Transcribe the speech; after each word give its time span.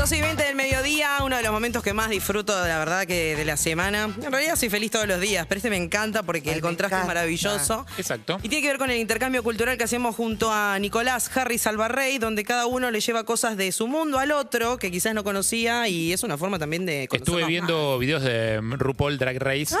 12 0.00 0.16
y 0.16 0.20
20 0.22 0.42
del 0.42 0.54
mediodía, 0.54 1.18
uno 1.22 1.36
de 1.36 1.42
los 1.42 1.52
momentos 1.52 1.82
que 1.82 1.92
más 1.92 2.08
disfruto, 2.08 2.54
la 2.66 2.78
verdad, 2.78 3.04
que 3.04 3.36
de 3.36 3.44
la 3.44 3.58
semana. 3.58 4.04
En 4.04 4.32
realidad 4.32 4.56
soy 4.56 4.70
feliz 4.70 4.90
todos 4.90 5.06
los 5.06 5.20
días, 5.20 5.44
pero 5.46 5.58
este 5.58 5.68
me 5.68 5.76
encanta 5.76 6.22
porque 6.22 6.48
Ay, 6.48 6.54
el 6.56 6.62
contraste 6.62 6.96
es 6.98 7.06
maravilloso. 7.06 7.84
Exacto. 7.98 8.38
Y 8.42 8.48
tiene 8.48 8.62
que 8.62 8.68
ver 8.68 8.78
con 8.78 8.90
el 8.90 8.96
intercambio 8.96 9.42
cultural 9.42 9.76
que 9.76 9.84
hacemos 9.84 10.16
junto 10.16 10.50
a 10.50 10.78
Nicolás 10.78 11.30
Harry 11.36 11.58
Salvarrey, 11.58 12.16
donde 12.16 12.44
cada 12.44 12.64
uno 12.64 12.90
le 12.90 13.00
lleva 13.00 13.24
cosas 13.24 13.58
de 13.58 13.72
su 13.72 13.88
mundo 13.88 14.18
al 14.18 14.32
otro 14.32 14.78
que 14.78 14.90
quizás 14.90 15.12
no 15.12 15.22
conocía 15.22 15.86
y 15.86 16.14
es 16.14 16.22
una 16.22 16.38
forma 16.38 16.58
también 16.58 16.86
de 16.86 17.06
Estuve 17.12 17.44
viendo 17.44 17.98
videos 17.98 18.22
de 18.22 18.58
RuPaul 18.62 19.18
Drag 19.18 19.36
Race 19.38 19.76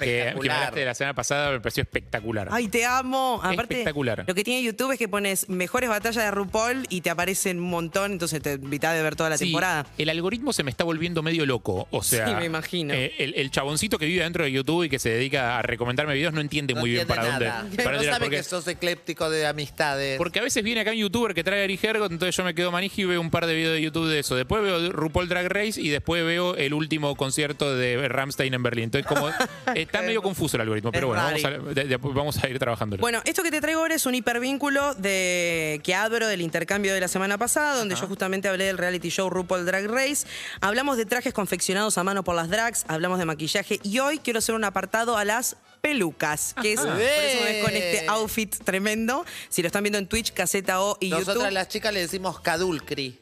que, 0.00 0.04
que 0.04 0.06
me 0.06 0.18
Espectacular. 0.18 0.56
hablaste 0.56 0.80
de 0.80 0.86
la 0.86 0.94
semana 0.96 1.14
pasada, 1.14 1.50
me 1.52 1.60
pareció 1.60 1.82
espectacular. 1.84 2.48
Ay, 2.50 2.66
te 2.66 2.84
amo. 2.84 3.40
Aparte, 3.44 3.74
Espectacular. 3.74 4.24
lo 4.26 4.34
que 4.34 4.42
tiene 4.42 4.60
YouTube 4.64 4.90
es 4.90 4.98
que 4.98 5.06
pones 5.08 5.48
mejores 5.48 5.88
batallas 5.88 6.24
de 6.24 6.30
RuPaul 6.32 6.84
y 6.88 7.00
te 7.02 7.10
aparecen 7.10 7.60
un 7.60 7.70
montón, 7.70 8.10
entonces 8.10 8.42
te 8.42 8.54
invitas 8.54 8.98
a 8.98 9.02
ver 9.02 9.14
toda 9.14 9.30
la 9.30 9.38
Sí, 9.38 9.51
temporada. 9.52 9.86
El 9.98 10.08
algoritmo 10.08 10.52
se 10.52 10.62
me 10.62 10.70
está 10.70 10.84
volviendo 10.84 11.22
medio 11.22 11.46
loco. 11.46 11.86
O 11.90 12.02
sea, 12.02 12.26
Sí, 12.28 12.34
me 12.34 12.44
imagino. 12.44 12.94
eh, 12.94 13.12
el, 13.18 13.34
el 13.36 13.50
chaboncito 13.50 13.98
que 13.98 14.06
vive 14.06 14.22
dentro 14.24 14.44
de 14.44 14.52
YouTube 14.52 14.84
y 14.84 14.88
que 14.88 14.98
se 14.98 15.10
dedica 15.10 15.58
a 15.58 15.62
recomendarme 15.62 16.14
videos 16.14 16.32
no 16.32 16.40
entiende 16.40 16.74
No 16.74 16.80
muy 16.80 16.90
bien 16.90 17.06
para 17.06 17.24
dónde. 17.26 17.46
nada. 17.46 17.66
para 17.76 17.90
no 17.92 17.96
dónde 17.98 18.08
sabe 18.12 18.24
porque, 18.24 18.36
que 18.38 18.42
sos 18.42 18.66
ecléptico 18.68 19.30
de 19.30 19.46
amistades. 19.46 20.18
porque 20.18 20.38
a 20.38 20.42
veces 20.42 20.62
viene 20.64 20.80
acá 20.80 20.90
un 20.90 20.96
youtuber 20.98 21.34
que 21.34 21.44
trae 21.44 21.60
a 21.60 21.64
Ari 21.64 21.78
Hergot, 21.82 22.10
entonces 22.12 22.36
yo 22.36 22.44
me 22.44 22.54
quedo 22.54 22.70
manija 22.72 23.00
y 23.00 23.04
veo 23.04 23.20
un 23.20 23.30
par 23.30 23.46
de 23.46 23.54
videos 23.54 23.74
de 23.74 23.82
YouTube 23.82 24.08
de 24.08 24.18
eso. 24.18 24.34
Después 24.36 24.62
veo 24.62 24.92
RuPaul 24.92 25.28
Drag 25.28 25.48
Race 25.48 25.80
y 25.80 25.88
después 25.88 26.24
veo 26.24 26.56
el 26.56 26.74
último 26.74 27.14
concierto 27.16 27.74
de 27.76 28.08
Ramstein 28.08 28.54
en 28.54 28.62
Berlín. 28.62 28.84
Entonces, 28.84 29.06
como 29.06 29.28
está 29.74 30.02
medio 30.02 30.22
confuso 30.22 30.56
el 30.56 30.62
algoritmo, 30.62 30.92
pero 30.92 31.06
Es 31.06 31.08
bueno, 31.08 31.22
vamos 31.24 31.44
a, 31.44 31.50
rari. 31.50 31.74
de- 31.74 31.84
de- 31.84 31.96
vamos 31.96 32.42
a 32.42 32.48
ir 32.48 32.58
trabajándolo. 32.58 33.00
Bueno, 33.00 33.20
esto 33.24 33.42
que 33.42 33.50
te 33.50 33.60
traigo 33.60 33.80
ahora 33.80 33.94
es 33.94 34.06
un 34.06 34.14
hipervínculo 34.14 34.94
de 34.94 35.80
que 35.84 35.94
abro 35.94 36.26
del 36.26 36.40
intercambio 36.40 36.94
de 36.94 37.00
la 37.00 37.08
semana 37.08 37.38
pasada, 37.38 37.76
donde 37.76 37.94
yo 37.94 38.06
justamente 38.06 38.48
hablé 38.48 38.64
del 38.64 38.78
reality 38.78 39.08
show 39.10 39.28
RuPaul 39.30 39.41
Drag 39.64 39.86
Race. 39.86 40.26
Hablamos 40.60 40.96
de 40.96 41.06
trajes 41.06 41.32
confeccionados 41.32 41.98
a 41.98 42.04
mano 42.04 42.24
por 42.24 42.34
las 42.34 42.48
drags, 42.48 42.84
hablamos 42.88 43.18
de 43.18 43.24
maquillaje 43.24 43.80
y 43.82 43.98
hoy 43.98 44.18
quiero 44.18 44.38
hacer 44.38 44.54
un 44.54 44.64
apartado 44.64 45.16
a 45.16 45.24
las 45.24 45.56
pelucas, 45.80 46.54
que 46.62 46.74
es 46.74 46.80
por 46.80 47.00
eso 47.00 47.46
es 47.46 47.64
con 47.64 47.72
este 47.74 48.06
outfit 48.08 48.54
tremendo. 48.64 49.24
Si 49.48 49.62
lo 49.62 49.66
están 49.66 49.82
viendo 49.82 49.98
en 49.98 50.06
Twitch, 50.06 50.32
Caseta 50.32 50.80
O 50.80 50.96
y 51.00 51.10
Nosotras 51.10 51.36
YouTube. 51.36 51.52
las 51.52 51.68
chicas 51.68 51.92
le 51.92 52.00
decimos 52.00 52.40
cadulcri. 52.40 53.18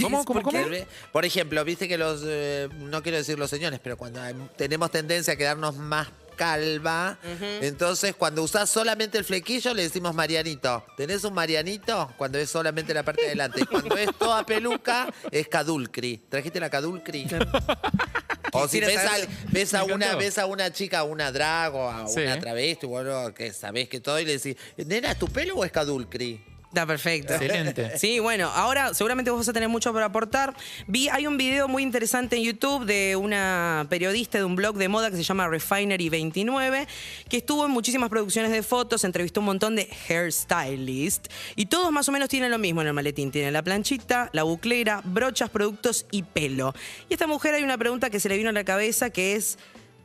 ¿Cómo? 0.00 0.24
¿Cómo? 0.24 0.42
¿Cómo? 0.42 0.58
Por 1.12 1.24
ejemplo, 1.26 1.62
viste 1.64 1.86
que 1.86 1.98
los, 1.98 2.22
eh, 2.24 2.68
no 2.78 3.02
quiero 3.02 3.18
decir 3.18 3.38
los 3.38 3.50
señores, 3.50 3.78
pero 3.82 3.96
cuando 3.98 4.22
hay- 4.22 4.34
tenemos 4.56 4.90
tendencia 4.90 5.34
a 5.34 5.36
quedarnos 5.36 5.76
más 5.76 6.08
calva, 6.42 7.18
entonces 7.60 8.16
cuando 8.16 8.42
usás 8.42 8.68
solamente 8.68 9.16
el 9.16 9.24
flequillo 9.24 9.72
le 9.74 9.82
decimos 9.82 10.12
Marianito. 10.12 10.84
¿Tenés 10.96 11.22
un 11.22 11.34
Marianito? 11.34 12.12
Cuando 12.16 12.38
es 12.38 12.50
solamente 12.50 12.92
la 12.92 13.04
parte 13.04 13.22
de 13.22 13.28
adelante. 13.28 13.60
Y 13.60 13.66
Cuando 13.66 13.96
es 13.96 14.08
toda 14.18 14.44
peluca, 14.44 15.06
es 15.30 15.46
cadulcri. 15.46 16.18
¿Trajiste 16.28 16.58
la 16.58 16.68
cadulcri? 16.68 17.26
O 18.54 18.66
si 18.68 18.80
ves 18.80 18.98
a, 18.98 19.12
ves, 19.50 19.72
a 19.72 19.84
una, 19.84 20.14
ves 20.16 20.36
a 20.38 20.46
una 20.46 20.70
chica, 20.72 20.98
a 20.98 21.04
una 21.04 21.30
drag 21.32 21.74
o 21.74 21.88
a 21.88 22.06
Sí. 22.08 22.20
una 22.20 22.38
travesti, 22.38 22.86
bueno, 22.86 23.32
que 23.32 23.52
sabés 23.52 23.88
que 23.88 24.00
todo, 24.00 24.18
y 24.20 24.24
le 24.26 24.36
decís, 24.36 24.56
nena, 24.76 25.12
¿es 25.12 25.18
tu 25.18 25.26
pelo 25.28 25.54
o 25.56 25.64
es 25.64 25.72
cadulcri? 25.72 26.44
Está 26.72 26.86
perfecto. 26.86 27.34
Excelente. 27.34 27.98
Sí, 27.98 28.18
bueno, 28.18 28.48
ahora 28.48 28.94
seguramente 28.94 29.30
vos 29.30 29.40
vas 29.40 29.48
a 29.50 29.52
tener 29.52 29.68
mucho 29.68 29.92
para 29.92 30.06
aportar. 30.06 30.54
Vi, 30.86 31.06
hay 31.10 31.26
un 31.26 31.36
video 31.36 31.68
muy 31.68 31.82
interesante 31.82 32.36
en 32.36 32.44
YouTube 32.44 32.86
de 32.86 33.14
una 33.14 33.86
periodista 33.90 34.38
de 34.38 34.44
un 34.44 34.56
blog 34.56 34.78
de 34.78 34.88
moda 34.88 35.10
que 35.10 35.18
se 35.18 35.22
llama 35.22 35.46
Refinery29, 35.48 36.86
que 37.28 37.36
estuvo 37.36 37.66
en 37.66 37.72
muchísimas 37.72 38.08
producciones 38.08 38.52
de 38.52 38.62
fotos, 38.62 39.04
entrevistó 39.04 39.40
un 39.40 39.46
montón 39.46 39.76
de 39.76 39.86
hairstylists 40.08 41.28
y 41.56 41.66
todos 41.66 41.92
más 41.92 42.08
o 42.08 42.12
menos 42.12 42.30
tienen 42.30 42.50
lo 42.50 42.58
mismo 42.58 42.80
en 42.80 42.86
el 42.86 42.94
maletín. 42.94 43.30
Tienen 43.30 43.52
la 43.52 43.62
planchita, 43.62 44.30
la 44.32 44.44
buclera, 44.44 45.02
brochas, 45.04 45.50
productos 45.50 46.06
y 46.10 46.22
pelo. 46.22 46.72
Y 47.10 47.12
a 47.12 47.16
esta 47.16 47.26
mujer 47.26 47.52
hay 47.52 47.64
una 47.64 47.76
pregunta 47.76 48.08
que 48.08 48.18
se 48.18 48.30
le 48.30 48.38
vino 48.38 48.48
a 48.48 48.52
la 48.52 48.64
cabeza 48.64 49.10
que 49.10 49.36
es... 49.36 49.58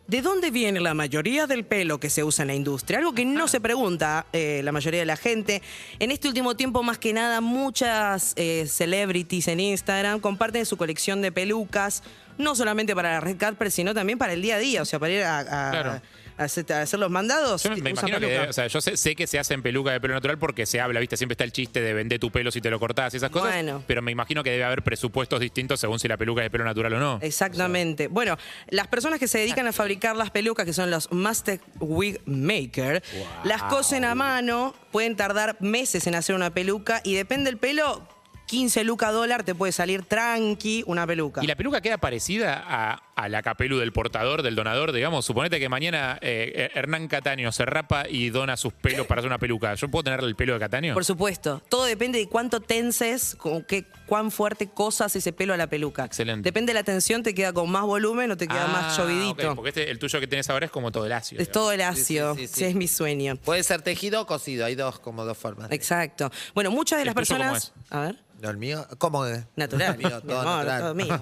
¿De 0.07 0.21
dónde 0.21 0.51
viene 0.51 0.79
la 0.79 0.93
mayoría 0.93 1.47
del 1.47 1.65
pelo 1.65 1.99
que 1.99 2.09
se 2.09 2.23
usa 2.23 2.43
en 2.43 2.47
la 2.47 2.55
industria? 2.55 2.99
Algo 2.99 3.13
que 3.13 3.25
no 3.25 3.49
se 3.49 3.59
pregunta 3.59 4.25
eh, 4.31 4.61
la 4.63 4.71
mayoría 4.71 5.01
de 5.01 5.05
la 5.05 5.17
gente. 5.17 5.61
En 5.99 6.11
este 6.11 6.29
último 6.29 6.55
tiempo, 6.55 6.81
más 6.81 6.97
que 6.97 7.11
nada, 7.11 7.41
muchas 7.41 8.31
eh, 8.37 8.65
celebrities 8.67 9.49
en 9.49 9.59
Instagram 9.59 10.21
comparten 10.21 10.65
su 10.65 10.77
colección 10.77 11.21
de 11.21 11.33
pelucas, 11.33 12.03
no 12.37 12.55
solamente 12.55 12.95
para 12.95 13.11
la 13.15 13.19
red 13.19 13.35
carpet, 13.35 13.69
sino 13.69 13.93
también 13.93 14.17
para 14.17 14.31
el 14.31 14.41
día 14.41 14.55
a 14.55 14.59
día, 14.59 14.81
o 14.81 14.85
sea, 14.85 14.97
para 14.97 15.11
ir 15.11 15.23
a, 15.23 15.39
a- 15.39 15.71
Claro. 15.71 16.01
Hacer, 16.37 16.71
hacer 16.73 16.99
los 16.99 17.09
mandados. 17.09 17.63
Yo 17.63 17.71
me, 17.71 17.77
imagino 17.77 18.01
que, 18.05 18.13
peluca. 18.13 18.27
debe- 18.27 18.49
o 18.49 18.53
sea, 18.53 18.67
yo 18.67 18.81
sé, 18.81 18.97
sé 18.97 19.15
que 19.15 19.27
se 19.27 19.39
hace 19.39 19.53
en 19.53 19.61
peluca 19.61 19.91
de 19.91 19.99
pelo 19.99 20.13
natural 20.13 20.37
porque 20.37 20.65
se 20.65 20.79
habla, 20.79 20.99
¿viste? 20.99 21.17
Siempre 21.17 21.33
está 21.33 21.43
el 21.43 21.51
chiste 21.51 21.81
de 21.81 21.93
vender 21.93 22.19
tu 22.19 22.31
pelo 22.31 22.51
si 22.51 22.61
te 22.61 22.69
lo 22.69 22.79
cortás 22.79 23.13
y 23.13 23.17
esas 23.17 23.29
cosas. 23.29 23.51
Bueno. 23.53 23.83
Pero 23.87 24.01
me 24.01 24.11
imagino 24.11 24.43
que 24.43 24.51
debe 24.51 24.63
haber 24.63 24.83
presupuestos 24.83 25.39
distintos 25.39 25.79
según 25.79 25.99
si 25.99 26.07
la 26.07 26.17
peluca 26.17 26.41
es 26.41 26.45
de 26.45 26.49
pelo 26.51 26.63
natural 26.65 26.93
o 26.93 26.99
no. 26.99 27.19
Exactamente. 27.21 28.07
Bueno, 28.07 28.37
las 28.69 28.87
personas 28.87 29.19
que 29.19 29.27
se 29.27 29.39
dedican 29.39 29.67
a 29.67 29.73
fabricar 29.73 30.15
las 30.15 30.31
pelucas, 30.31 30.65
que 30.65 30.73
son 30.73 30.91
los 30.91 31.11
Master 31.11 31.59
Wig 31.79 32.21
Maker, 32.25 33.03
las 33.43 33.63
cosen 33.63 34.05
a 34.05 34.15
mano, 34.15 34.73
pueden 34.91 35.15
tardar 35.15 35.57
meses 35.59 36.07
en 36.07 36.15
hacer 36.15 36.35
una 36.35 36.49
peluca 36.51 37.01
y 37.03 37.15
depende 37.15 37.49
del 37.49 37.57
pelo, 37.57 38.07
15 38.47 38.83
lucas 38.83 39.11
dólar 39.11 39.43
te 39.43 39.53
puede 39.55 39.71
salir 39.71 40.03
tranqui 40.03 40.83
una 40.87 41.05
peluca. 41.05 41.43
¿Y 41.43 41.47
la 41.47 41.55
peluca 41.55 41.81
queda 41.81 41.97
parecida 41.97 42.63
a, 42.65 43.03
a 43.17 43.27
la 43.29 43.41
capelu 43.41 43.79
del 43.79 43.91
portador, 43.91 44.43
del 44.43 44.55
donador? 44.55 44.91
Digamos, 44.91 45.25
suponete 45.25 45.59
que 45.59 45.67
mañana 45.69 46.19
eh, 46.21 46.69
Hernán 46.75 47.07
Cataño 47.07 47.51
se 47.51 47.65
rapa 47.65 48.05
y 48.07 48.29
dona 48.29 48.55
sus 48.57 48.73
pelos 48.73 49.07
para 49.07 49.19
hacer 49.19 49.27
una 49.27 49.39
peluca. 49.39 49.73
¿Yo 49.73 49.89
puedo 49.89 50.03
tener 50.03 50.19
el 50.23 50.35
pelo 50.35 50.53
de 50.53 50.59
Cataño? 50.59 50.93
Por 50.93 51.03
supuesto, 51.03 51.61
todo 51.67 51.85
depende 51.85 52.19
de 52.19 52.29
cuánto 52.29 52.59
tenses, 52.61 53.35
con 53.35 53.63
qué, 53.63 53.85
cuán 54.05 54.29
fuerte 54.31 54.67
cosas 54.69 55.15
ese 55.15 55.33
pelo 55.33 55.53
a 55.53 55.57
la 55.57 55.67
peluca. 55.67 56.05
Excelente. 56.05 56.47
Depende 56.47 56.69
de 56.69 56.75
la 56.75 56.83
tensión, 56.83 57.23
te 57.23 57.33
queda 57.33 57.51
con 57.53 57.69
más 57.71 57.83
volumen 57.83 58.29
o 58.31 58.37
te 58.37 58.47
queda 58.47 58.67
más 58.67 58.97
Ah, 58.99 59.01
llovidito. 59.03 59.55
porque 59.55 59.69
este, 59.69 59.89
el 59.89 59.97
tuyo 59.99 60.19
que 60.19 60.27
tenés 60.27 60.49
ahora 60.51 60.67
es 60.67 60.71
como 60.71 60.91
todo 60.91 61.05
el 61.07 61.11
ácido. 61.11 61.41
Es 61.41 61.51
todo 61.51 61.71
el 61.71 61.81
ácido, 61.81 62.35
sí, 62.35 62.41
sí, 62.41 62.47
sí. 62.47 62.53
sí, 62.59 62.63
es 62.65 62.75
mi 62.75 62.87
sueño. 62.87 63.35
Puede 63.37 63.63
ser 63.63 63.81
tejido 63.81 64.21
o 64.21 64.25
cosido, 64.27 64.63
hay 64.65 64.75
dos, 64.75 64.99
como 64.99 65.25
dos 65.25 65.37
formas. 65.37 65.71
Exacto. 65.71 66.31
Bueno, 66.53 66.69
muchas 66.69 66.97
de 66.99 67.01
¿El 67.01 67.07
las 67.07 67.15
personas... 67.15 67.73
A 67.89 68.01
ver. 68.01 68.15
No, 68.39 68.51
el 68.51 68.57
mío, 68.57 68.85
¿cómo 68.99 69.25
es? 69.25 69.43
Natural. 69.55 69.93
El 69.93 69.97
mío, 69.97 70.09
mi 70.23 70.29
todo 70.29 70.39
amor, 70.41 70.65
natural. 70.67 70.81
todo 70.81 70.93
mío. 70.93 71.21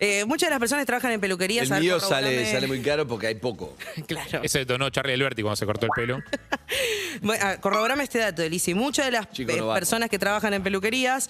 Eh, 0.00 0.24
muchas 0.24 0.46
de 0.48 0.52
las 0.52 0.58
personas 0.60 0.86
trabajan 0.86 1.12
en 1.12 1.17
peluquerías. 1.20 1.66
El 1.66 1.72
a 1.72 1.74
ver, 1.76 1.82
mío 1.82 2.00
sale, 2.00 2.50
sale 2.50 2.66
muy 2.66 2.80
caro 2.80 3.06
porque 3.06 3.28
hay 3.28 3.34
poco. 3.36 3.76
Claro. 4.06 4.40
Ese 4.42 4.64
donó 4.64 4.88
Charlie 4.90 5.12
Alberti 5.14 5.42
cuando 5.42 5.56
se 5.56 5.66
cortó 5.66 5.86
el 5.86 5.92
pelo. 5.94 6.22
Bueno, 7.22 7.44
ah, 7.44 7.56
corroborame 7.56 8.04
este 8.04 8.18
dato, 8.18 8.42
Elisi. 8.42 8.74
Muchas 8.74 9.06
de 9.06 9.12
las 9.12 9.32
Chico 9.32 9.50
eh, 9.50 9.56
novato. 9.56 9.80
personas 9.80 10.08
que 10.08 10.18
trabajan 10.18 10.54
en 10.54 10.62
peluquerías 10.62 11.28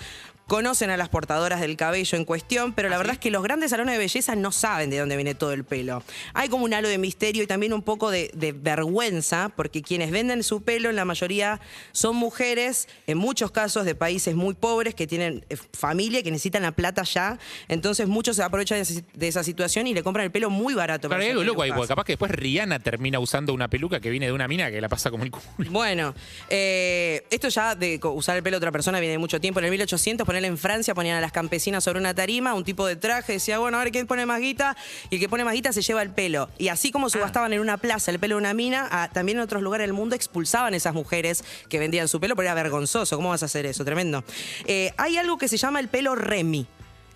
conocen 0.48 0.88
a 0.88 0.96
las 0.96 1.10
portadoras 1.10 1.60
del 1.60 1.76
cabello 1.76 2.16
en 2.16 2.24
cuestión, 2.24 2.72
pero 2.72 2.88
la 2.88 2.96
verdad 2.96 3.12
es 3.12 3.18
que 3.18 3.30
los 3.30 3.42
grandes 3.42 3.70
salones 3.70 3.94
de 3.94 3.98
belleza 3.98 4.34
no 4.34 4.50
saben 4.50 4.88
de 4.88 4.98
dónde 4.98 5.14
viene 5.14 5.34
todo 5.34 5.52
el 5.52 5.62
pelo. 5.62 6.02
Hay 6.32 6.48
como 6.48 6.64
un 6.64 6.72
halo 6.72 6.88
de 6.88 6.96
misterio 6.96 7.42
y 7.42 7.46
también 7.46 7.74
un 7.74 7.82
poco 7.82 8.10
de, 8.10 8.30
de 8.32 8.52
vergüenza, 8.52 9.50
porque 9.54 9.82
quienes 9.82 10.10
venden 10.10 10.42
su 10.42 10.62
pelo 10.62 10.88
en 10.88 10.96
la 10.96 11.04
mayoría 11.04 11.60
son 11.92 12.16
mujeres, 12.16 12.88
en 13.06 13.18
muchos 13.18 13.50
casos 13.50 13.84
de 13.84 13.94
países 13.94 14.34
muy 14.34 14.54
pobres, 14.54 14.94
que 14.94 15.06
tienen 15.06 15.44
eh, 15.50 15.56
familia, 15.74 16.22
que 16.22 16.30
necesitan 16.30 16.62
la 16.62 16.72
plata 16.72 17.02
ya. 17.02 17.38
Entonces 17.68 18.08
muchos 18.08 18.36
se 18.36 18.42
aprovechan 18.42 18.78
de 18.78 18.82
esa, 18.82 19.02
de 19.12 19.28
esa 19.28 19.44
situación 19.44 19.77
y 19.86 19.94
le 19.94 20.02
compran 20.02 20.24
el 20.24 20.30
pelo 20.30 20.50
muy 20.50 20.74
barato. 20.74 21.08
Claro, 21.08 21.22
hay 21.22 21.30
algo 21.30 21.44
loco 21.44 21.62
ahí, 21.62 21.70
porque 21.72 21.88
capaz 21.88 22.04
que 22.04 22.12
después 22.12 22.30
Rihanna 22.32 22.78
termina 22.80 23.18
usando 23.18 23.52
una 23.54 23.68
peluca 23.68 24.00
que 24.00 24.10
viene 24.10 24.26
de 24.26 24.32
una 24.32 24.48
mina 24.48 24.70
que 24.70 24.80
la 24.80 24.88
pasa 24.88 25.10
como 25.10 25.24
el 25.24 25.30
culo. 25.30 25.44
Bueno, 25.70 26.14
eh, 26.48 27.24
esto 27.30 27.48
ya 27.48 27.74
de 27.74 28.00
usar 28.02 28.36
el 28.36 28.42
pelo 28.42 28.56
de 28.56 28.58
otra 28.58 28.72
persona 28.72 29.00
viene 29.00 29.12
de 29.12 29.18
mucho 29.18 29.40
tiempo. 29.40 29.60
En 29.60 29.64
el 29.66 29.70
1800, 29.70 30.24
ponerle 30.26 30.48
en 30.48 30.58
Francia, 30.58 30.94
ponían 30.94 31.16
a 31.18 31.20
las 31.20 31.32
campesinas 31.32 31.84
sobre 31.84 31.98
una 32.00 32.14
tarima, 32.14 32.54
un 32.54 32.64
tipo 32.64 32.86
de 32.86 32.96
traje, 32.96 33.34
decía, 33.34 33.58
bueno, 33.58 33.78
a 33.78 33.84
ver 33.84 33.92
quién 33.92 34.06
pone 34.06 34.26
más 34.26 34.40
guita, 34.40 34.76
y 35.10 35.16
el 35.16 35.20
que 35.20 35.28
pone 35.28 35.44
más 35.44 35.54
guita 35.54 35.72
se 35.72 35.82
lleva 35.82 36.02
el 36.02 36.10
pelo. 36.10 36.48
Y 36.58 36.68
así 36.68 36.90
como 36.90 37.10
subastaban 37.10 37.52
en 37.52 37.60
una 37.60 37.76
plaza 37.76 38.10
el 38.10 38.18
pelo 38.18 38.36
de 38.36 38.40
una 38.40 38.54
mina, 38.54 38.88
a- 38.90 39.08
también 39.08 39.38
en 39.38 39.42
otros 39.44 39.62
lugares 39.62 39.86
del 39.86 39.92
mundo 39.94 40.14
expulsaban 40.16 40.74
esas 40.74 40.94
mujeres 40.94 41.44
que 41.68 41.78
vendían 41.78 42.08
su 42.08 42.20
pelo, 42.20 42.34
porque 42.34 42.46
era 42.46 42.54
vergonzoso. 42.54 43.16
¿Cómo 43.16 43.28
vas 43.30 43.42
a 43.42 43.46
hacer 43.46 43.66
eso? 43.66 43.84
Tremendo. 43.84 44.24
Eh, 44.66 44.92
hay 44.96 45.16
algo 45.16 45.38
que 45.38 45.48
se 45.48 45.56
llama 45.56 45.80
el 45.80 45.88
pelo 45.88 46.14
Remy. 46.14 46.66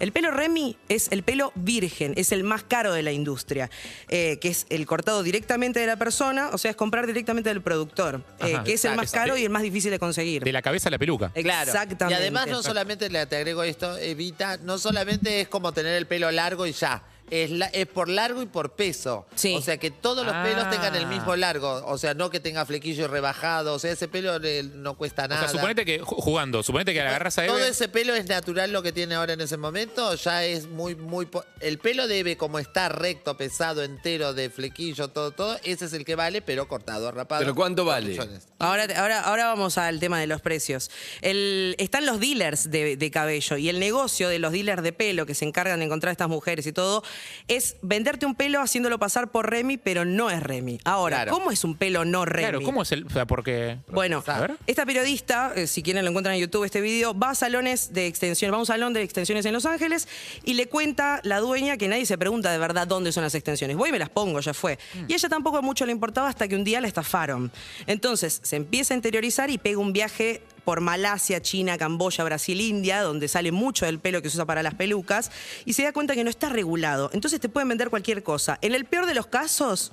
El 0.02 0.10
pelo 0.10 0.32
Remy 0.32 0.76
es 0.88 1.12
el 1.12 1.22
pelo 1.22 1.52
virgen, 1.54 2.14
es 2.16 2.32
el 2.32 2.43
más 2.43 2.64
caro 2.64 2.93
de 2.93 3.04
la 3.04 3.12
industria, 3.12 3.70
eh, 4.08 4.40
que 4.40 4.49
es 4.49 4.66
el 4.69 4.84
cortado 4.84 5.22
directamente 5.22 5.78
de 5.78 5.87
la 5.87 5.94
persona, 5.94 6.50
o 6.52 6.58
sea, 6.58 6.72
es 6.72 6.76
comprar 6.76 7.06
directamente 7.06 7.50
del 7.50 7.62
productor, 7.62 8.25
eh, 8.40 8.54
Ajá, 8.54 8.64
que 8.64 8.72
es 8.72 8.84
el 8.84 8.96
más 8.96 9.04
exacto. 9.04 9.28
caro 9.28 9.38
y 9.38 9.44
el 9.44 9.50
más 9.50 9.62
difícil 9.62 9.93
de 9.93 10.00
conseguir. 10.00 10.43
De 10.43 10.50
la 10.50 10.60
cabeza 10.60 10.88
a 10.88 10.90
la 10.90 10.99
peluca. 10.99 11.31
Claro. 11.32 11.70
Exactamente. 11.70 12.19
Y 12.19 12.20
además 12.20 12.49
no 12.49 12.64
solamente 12.64 13.08
le 13.10 13.25
te 13.26 13.37
agrego 13.37 13.62
esto, 13.62 13.96
evita, 13.96 14.56
no 14.56 14.76
solamente 14.76 15.43
es 15.43 15.46
como 15.46 15.70
tener 15.70 15.94
el 15.94 16.08
pelo 16.08 16.32
largo 16.32 16.66
y 16.66 16.72
ya. 16.72 17.04
Es, 17.31 17.51
la- 17.51 17.67
es 17.67 17.87
por 17.87 18.09
largo 18.09 18.43
y 18.43 18.47
por 18.47 18.73
peso. 18.73 19.27
Sí. 19.35 19.55
O 19.55 19.63
sea, 19.63 19.79
que 19.79 19.91
todos 19.91 20.25
los 20.27 20.35
Ah. 20.35 20.43
pelos 20.45 20.69
tengan 20.71 20.95
el 20.95 21.07
mismo 21.07 21.35
largo. 21.37 21.83
O 21.87 21.97
sea, 21.99 22.13
no 22.15 22.29
que 22.31 22.41
tenga 22.41 22.67
flequillo 22.67 23.09
rebajado. 23.09 23.75
O 23.75 23.79
sea, 23.79 23.93
ese 23.93 24.09
pelo 24.09 24.39
le- 24.39 24.63
no 24.65 24.95
cuesta 24.97 25.25
O 25.25 25.29
nada. 25.29 25.41
sea, 25.43 25.49
suponete 25.51 25.85
que, 25.85 26.01
ju- 26.03 26.17
jugando, 26.21 26.63
suponete 26.63 26.93
que 26.93 27.01
la 27.01 27.09
agarras 27.09 27.39
a 27.39 27.47
Todo 27.47 27.59
Eve. 27.59 27.69
ese 27.69 27.89
pelo 27.89 28.15
es 28.15 28.27
natural 28.29 28.71
lo 28.73 28.83
que 28.83 28.93
tiene 28.93 29.15
ahora 29.15 29.33
en 29.33 29.41
ese 29.41 29.57
momento, 29.57 30.15
ya 30.15 30.45
es 30.45 30.67
muy, 30.69 30.95
muy... 30.95 31.27
po- 31.27 31.45
El 31.61 31.79
pelo 31.79 32.07
debe 32.09 32.37
como 32.37 32.59
estar 32.59 33.01
recto, 33.01 33.37
pesado, 33.37 33.83
entero, 33.83 34.35
de 34.35 34.51
flequillo, 34.51 35.09
todo, 35.09 35.31
todo. 35.31 35.59
Ese 35.65 35.87
es 35.87 35.93
el 35.95 36.05
que 36.05 36.15
vale, 36.17 36.43
pero 36.43 36.69
cortado, 36.69 37.11
rapado. 37.13 37.41
¿Pero 37.43 37.55
cuánto 37.55 37.85
vale? 37.85 38.19
Ahora, 38.59 38.87
ahora, 38.97 39.21
ahora 39.23 39.47
vamos 39.47 39.79
al 39.79 40.01
tema 40.01 40.21
de 40.21 40.27
los 40.27 40.41
precios. 40.41 40.91
El- 41.23 41.75
están 41.79 42.05
los 42.07 42.21
dealers 42.21 42.71
de, 42.71 42.97
de 42.97 43.11
cabello 43.11 43.57
y 43.57 43.69
el 43.69 43.81
negocio 43.81 44.29
de 44.29 44.39
los 44.39 44.53
dealers 44.53 44.83
de 44.83 44.93
pelo 44.93 45.25
que 45.27 45.35
se 45.35 45.45
encargan 45.45 45.79
de 45.79 45.87
encontrar 45.87 46.11
a 46.11 46.13
estas 46.13 46.29
mujeres 46.29 46.67
y 46.67 46.73
todo 46.73 47.03
es 47.49 47.77
venderte 47.83 48.27
un 48.27 48.35
pelo 48.35 48.61
haciéndolo 48.61 48.99
pasar 48.99 49.31
por 49.31 49.51
Remy, 49.51 49.77
pero 49.79 50.05
no 50.05 50.31
es 50.31 50.43
Remy. 50.43 50.81
Ahora, 50.85 51.19
Claro. 51.19 51.33
¿cómo 51.33 51.51
es 51.51 51.65
un 51.65 51.77
pelo 51.77 52.05
no 52.05 52.25
Remy? 52.25 52.43
Claro, 52.49 52.63
¿cómo 52.63 52.83
es 52.83 52.93
el.? 52.93 53.07
O 53.07 53.11
sea, 53.11 53.27
porque. 53.27 53.79
Bueno, 53.89 54.23
esta 54.67 54.87
periodista, 54.87 55.53
eh, 55.55 55.67
si 55.67 55.83
quieren 55.83 56.05
lo 56.05 56.11
encuentran 56.11 56.35
en 56.35 56.41
YouTube 56.41 56.65
este 56.65 56.81
video, 56.81 57.19
va 57.19 57.31
a 57.31 57.35
salones 57.35 57.93
de 57.93 58.07
extensiones, 58.07 58.53
va 58.53 58.57
a 58.57 58.61
un 58.61 58.67
salón 58.67 58.93
de 58.93 59.03
extensiones 59.03 59.45
en 59.47 59.53
Los 59.53 59.67
Ángeles 59.67 60.09
y 60.45 60.55
le 60.55 60.67
cuenta 60.69 61.21
la 61.25 61.41
dueña 61.41 61.77
que 61.77 61.89
nadie 61.89 62.07
se 62.07 62.19
pregunta 62.19 62.51
de 62.51 62.59
verdad 62.59 62.87
dónde 62.87 63.13
son 63.13 63.23
las 63.23 63.35
extensiones. 63.35 63.77
Voy 63.77 63.91
y 63.91 63.93
me 63.93 63.99
las 63.99 64.09
pongo, 64.11 64.41
ya 64.41 64.55
fue. 64.55 64.79
Mm. 64.95 65.05
Y 65.09 65.15
ella 65.15 65.29
tampoco 65.29 65.63
mucho 65.63 65.87
le 65.87 65.93
importaba 65.93 66.29
hasta 66.29 66.49
que 66.49 66.57
un 66.57 66.65
día 66.65 66.81
la 66.81 66.89
estafaron. 66.89 67.51
Entonces 67.87 68.41
se 68.43 68.57
empieza 68.57 68.95
a 68.95 68.97
interiorizar 68.97 69.51
y 69.51 69.59
pega 69.59 69.79
un 69.79 69.93
viaje 69.93 70.43
por 70.64 70.81
Malasia, 70.81 71.41
China, 71.43 71.79
Camboya, 71.79 72.25
Brasil, 72.25 72.61
India, 72.61 73.03
donde 73.03 73.29
sale 73.29 73.53
mucho 73.53 73.87
del 73.87 73.99
pelo 73.99 74.23
que 74.23 74.31
se 74.31 74.37
usa 74.37 74.47
para 74.47 74.62
las 74.62 74.75
pelucas, 74.75 75.31
y 75.64 75.73
se 75.73 75.82
da 75.82 75.93
cuenta 75.93 76.14
que 76.14 76.25
no 76.25 76.31
está 76.31 76.49
regulado. 76.49 77.11
Entonces 77.12 77.41
te 77.41 77.49
pueden 77.49 77.69
vender 77.69 77.91
cualquier 77.91 78.23
cosa. 78.23 78.59
En 78.62 78.75
el 78.75 78.85
peor 78.85 79.06
de 79.06 79.14
los 79.14 79.26
casos, 79.26 79.93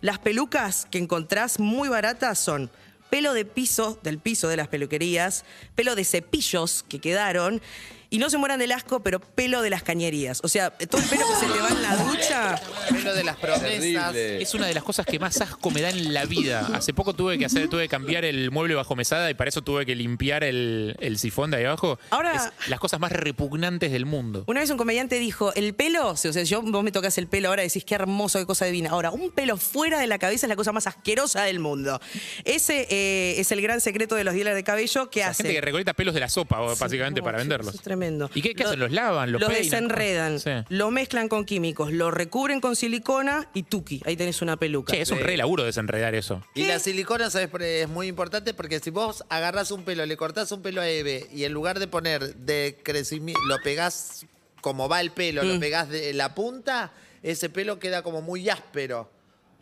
las 0.00 0.18
pelucas 0.18 0.86
que 0.90 0.98
encontrás 0.98 1.60
muy 1.60 1.88
baratas 1.88 2.38
son 2.38 2.70
pelo 3.10 3.34
de 3.34 3.44
piso, 3.44 3.98
del 4.02 4.18
piso 4.18 4.48
de 4.48 4.56
las 4.56 4.68
peluquerías, 4.68 5.44
pelo 5.74 5.94
de 5.94 6.04
cepillos 6.04 6.84
que 6.88 7.00
quedaron, 7.00 7.60
y 8.10 8.18
no 8.18 8.28
se 8.28 8.38
mueran 8.38 8.58
del 8.58 8.72
asco, 8.72 9.02
pero 9.02 9.20
pelo 9.20 9.62
de 9.62 9.70
las 9.70 9.82
cañerías. 9.84 10.40
O 10.42 10.48
sea, 10.48 10.70
todo 10.70 11.00
el 11.00 11.08
pelo 11.08 11.22
que 11.28 11.46
se 11.46 11.52
te 11.52 11.60
va 11.60 11.68
en 11.68 11.82
la 11.82 11.96
ducha. 11.96 12.60
Pelo 12.90 13.14
de 13.14 13.22
las 13.24 13.36
promesas. 13.36 14.14
Es 14.16 14.52
una 14.54 14.66
de 14.66 14.74
las 14.74 14.82
cosas 14.82 15.06
que 15.06 15.18
más 15.20 15.40
asco 15.40 15.70
me 15.70 15.80
da 15.80 15.90
en 15.90 16.12
la 16.12 16.24
vida. 16.24 16.68
Hace 16.74 16.92
poco 16.92 17.14
tuve 17.14 17.38
que 17.38 17.44
hacer, 17.44 17.68
tuve 17.68 17.82
que 17.84 17.88
cambiar 17.88 18.24
el 18.24 18.50
mueble 18.50 18.74
bajo 18.74 18.96
mesada 18.96 19.30
y 19.30 19.34
para 19.34 19.48
eso 19.48 19.62
tuve 19.62 19.86
que 19.86 19.94
limpiar 19.94 20.42
el, 20.44 20.96
el 21.00 21.18
sifón 21.18 21.50
de 21.52 21.58
ahí 21.58 21.64
abajo. 21.64 21.98
Ahora- 22.10 22.34
Es 22.60 22.68
las 22.68 22.80
cosas 22.80 22.98
más 23.00 23.12
repugnantes 23.12 23.92
del 23.92 24.06
mundo. 24.06 24.44
Una 24.48 24.60
vez 24.60 24.70
un 24.70 24.76
comediante 24.76 25.18
dijo, 25.20 25.52
el 25.54 25.74
pelo, 25.74 26.08
o 26.10 26.16
sea, 26.16 26.30
yo, 26.42 26.62
vos 26.62 26.82
me 26.82 26.90
tocas 26.92 27.16
el 27.18 27.28
pelo 27.28 27.48
ahora 27.48 27.62
y 27.62 27.68
decís, 27.68 27.84
qué 27.84 27.94
hermoso, 27.94 28.38
qué 28.40 28.46
cosa 28.46 28.64
divina. 28.64 28.90
Ahora, 28.90 29.10
un 29.12 29.30
pelo 29.30 29.56
fuera 29.56 30.00
de 30.00 30.06
la 30.08 30.18
cabeza 30.18 30.46
es 30.46 30.48
la 30.48 30.56
cosa 30.56 30.72
más 30.72 30.86
asquerosa 30.88 31.42
del 31.44 31.60
mundo. 31.60 32.00
Ese 32.44 32.86
eh, 32.90 33.40
es 33.40 33.52
el 33.52 33.62
gran 33.62 33.80
secreto 33.80 34.16
de 34.16 34.24
los 34.24 34.34
dealers 34.34 34.56
de 34.56 34.64
cabello 34.64 35.10
que 35.10 35.20
La 35.20 35.28
hacen. 35.28 35.46
gente 35.46 35.54
que 35.60 35.64
recolecta 35.64 35.92
pelos 35.94 36.12
de 36.14 36.20
la 36.20 36.28
sopa, 36.28 36.58
básicamente, 36.60 37.20
No, 37.20 37.24
para 37.24 37.38
venderlos. 37.38 37.74
es 37.74 37.80
tremendo. 37.82 37.99
¿Y 38.34 38.42
qué, 38.42 38.54
qué 38.54 38.64
hacen? 38.64 38.78
¿Los 38.78 38.92
lavan? 38.92 39.30
¿Los, 39.32 39.40
Los 39.40 39.50
peinan? 39.50 39.62
desenredan, 39.88 40.40
Sí. 40.40 40.50
lo 40.68 40.90
mezclan 40.90 41.28
con 41.28 41.44
químicos, 41.44 41.92
lo 41.92 42.10
recubren 42.10 42.60
con 42.60 42.76
silicona 42.76 43.48
y 43.54 43.64
tuki. 43.64 44.00
Ahí 44.04 44.16
tenés 44.16 44.42
una 44.42 44.56
peluca. 44.56 44.92
Che, 44.92 45.00
es 45.02 45.10
un 45.10 45.18
re 45.20 45.36
laburo 45.36 45.64
desenredar 45.64 46.14
eso. 46.14 46.42
Y 46.54 46.66
la 46.66 46.78
silicona, 46.78 47.30
¿sabes? 47.30 47.48
Es 47.60 47.88
muy 47.88 48.06
importante 48.08 48.54
porque 48.54 48.80
si 48.80 48.90
vos 48.90 49.24
agarras 49.28 49.70
un 49.70 49.84
pelo, 49.84 50.04
le 50.06 50.16
cortás 50.16 50.50
un 50.52 50.62
pelo 50.62 50.80
a 50.80 50.88
Eve 50.88 51.26
y 51.32 51.44
en 51.44 51.52
lugar 51.52 51.78
de 51.78 51.86
poner 51.88 52.34
de 52.36 52.78
crecimiento, 52.82 53.40
lo 53.46 53.56
pegás 53.62 54.26
como 54.60 54.88
va 54.88 55.00
el 55.00 55.10
pelo, 55.10 55.42
Mm. 55.42 55.46
lo 55.54 55.60
pegás 55.60 55.88
de 55.88 56.12
la 56.14 56.34
punta, 56.34 56.92
ese 57.22 57.48
pelo 57.50 57.78
queda 57.78 58.02
como 58.02 58.20
muy 58.22 58.48
áspero. 58.48 59.10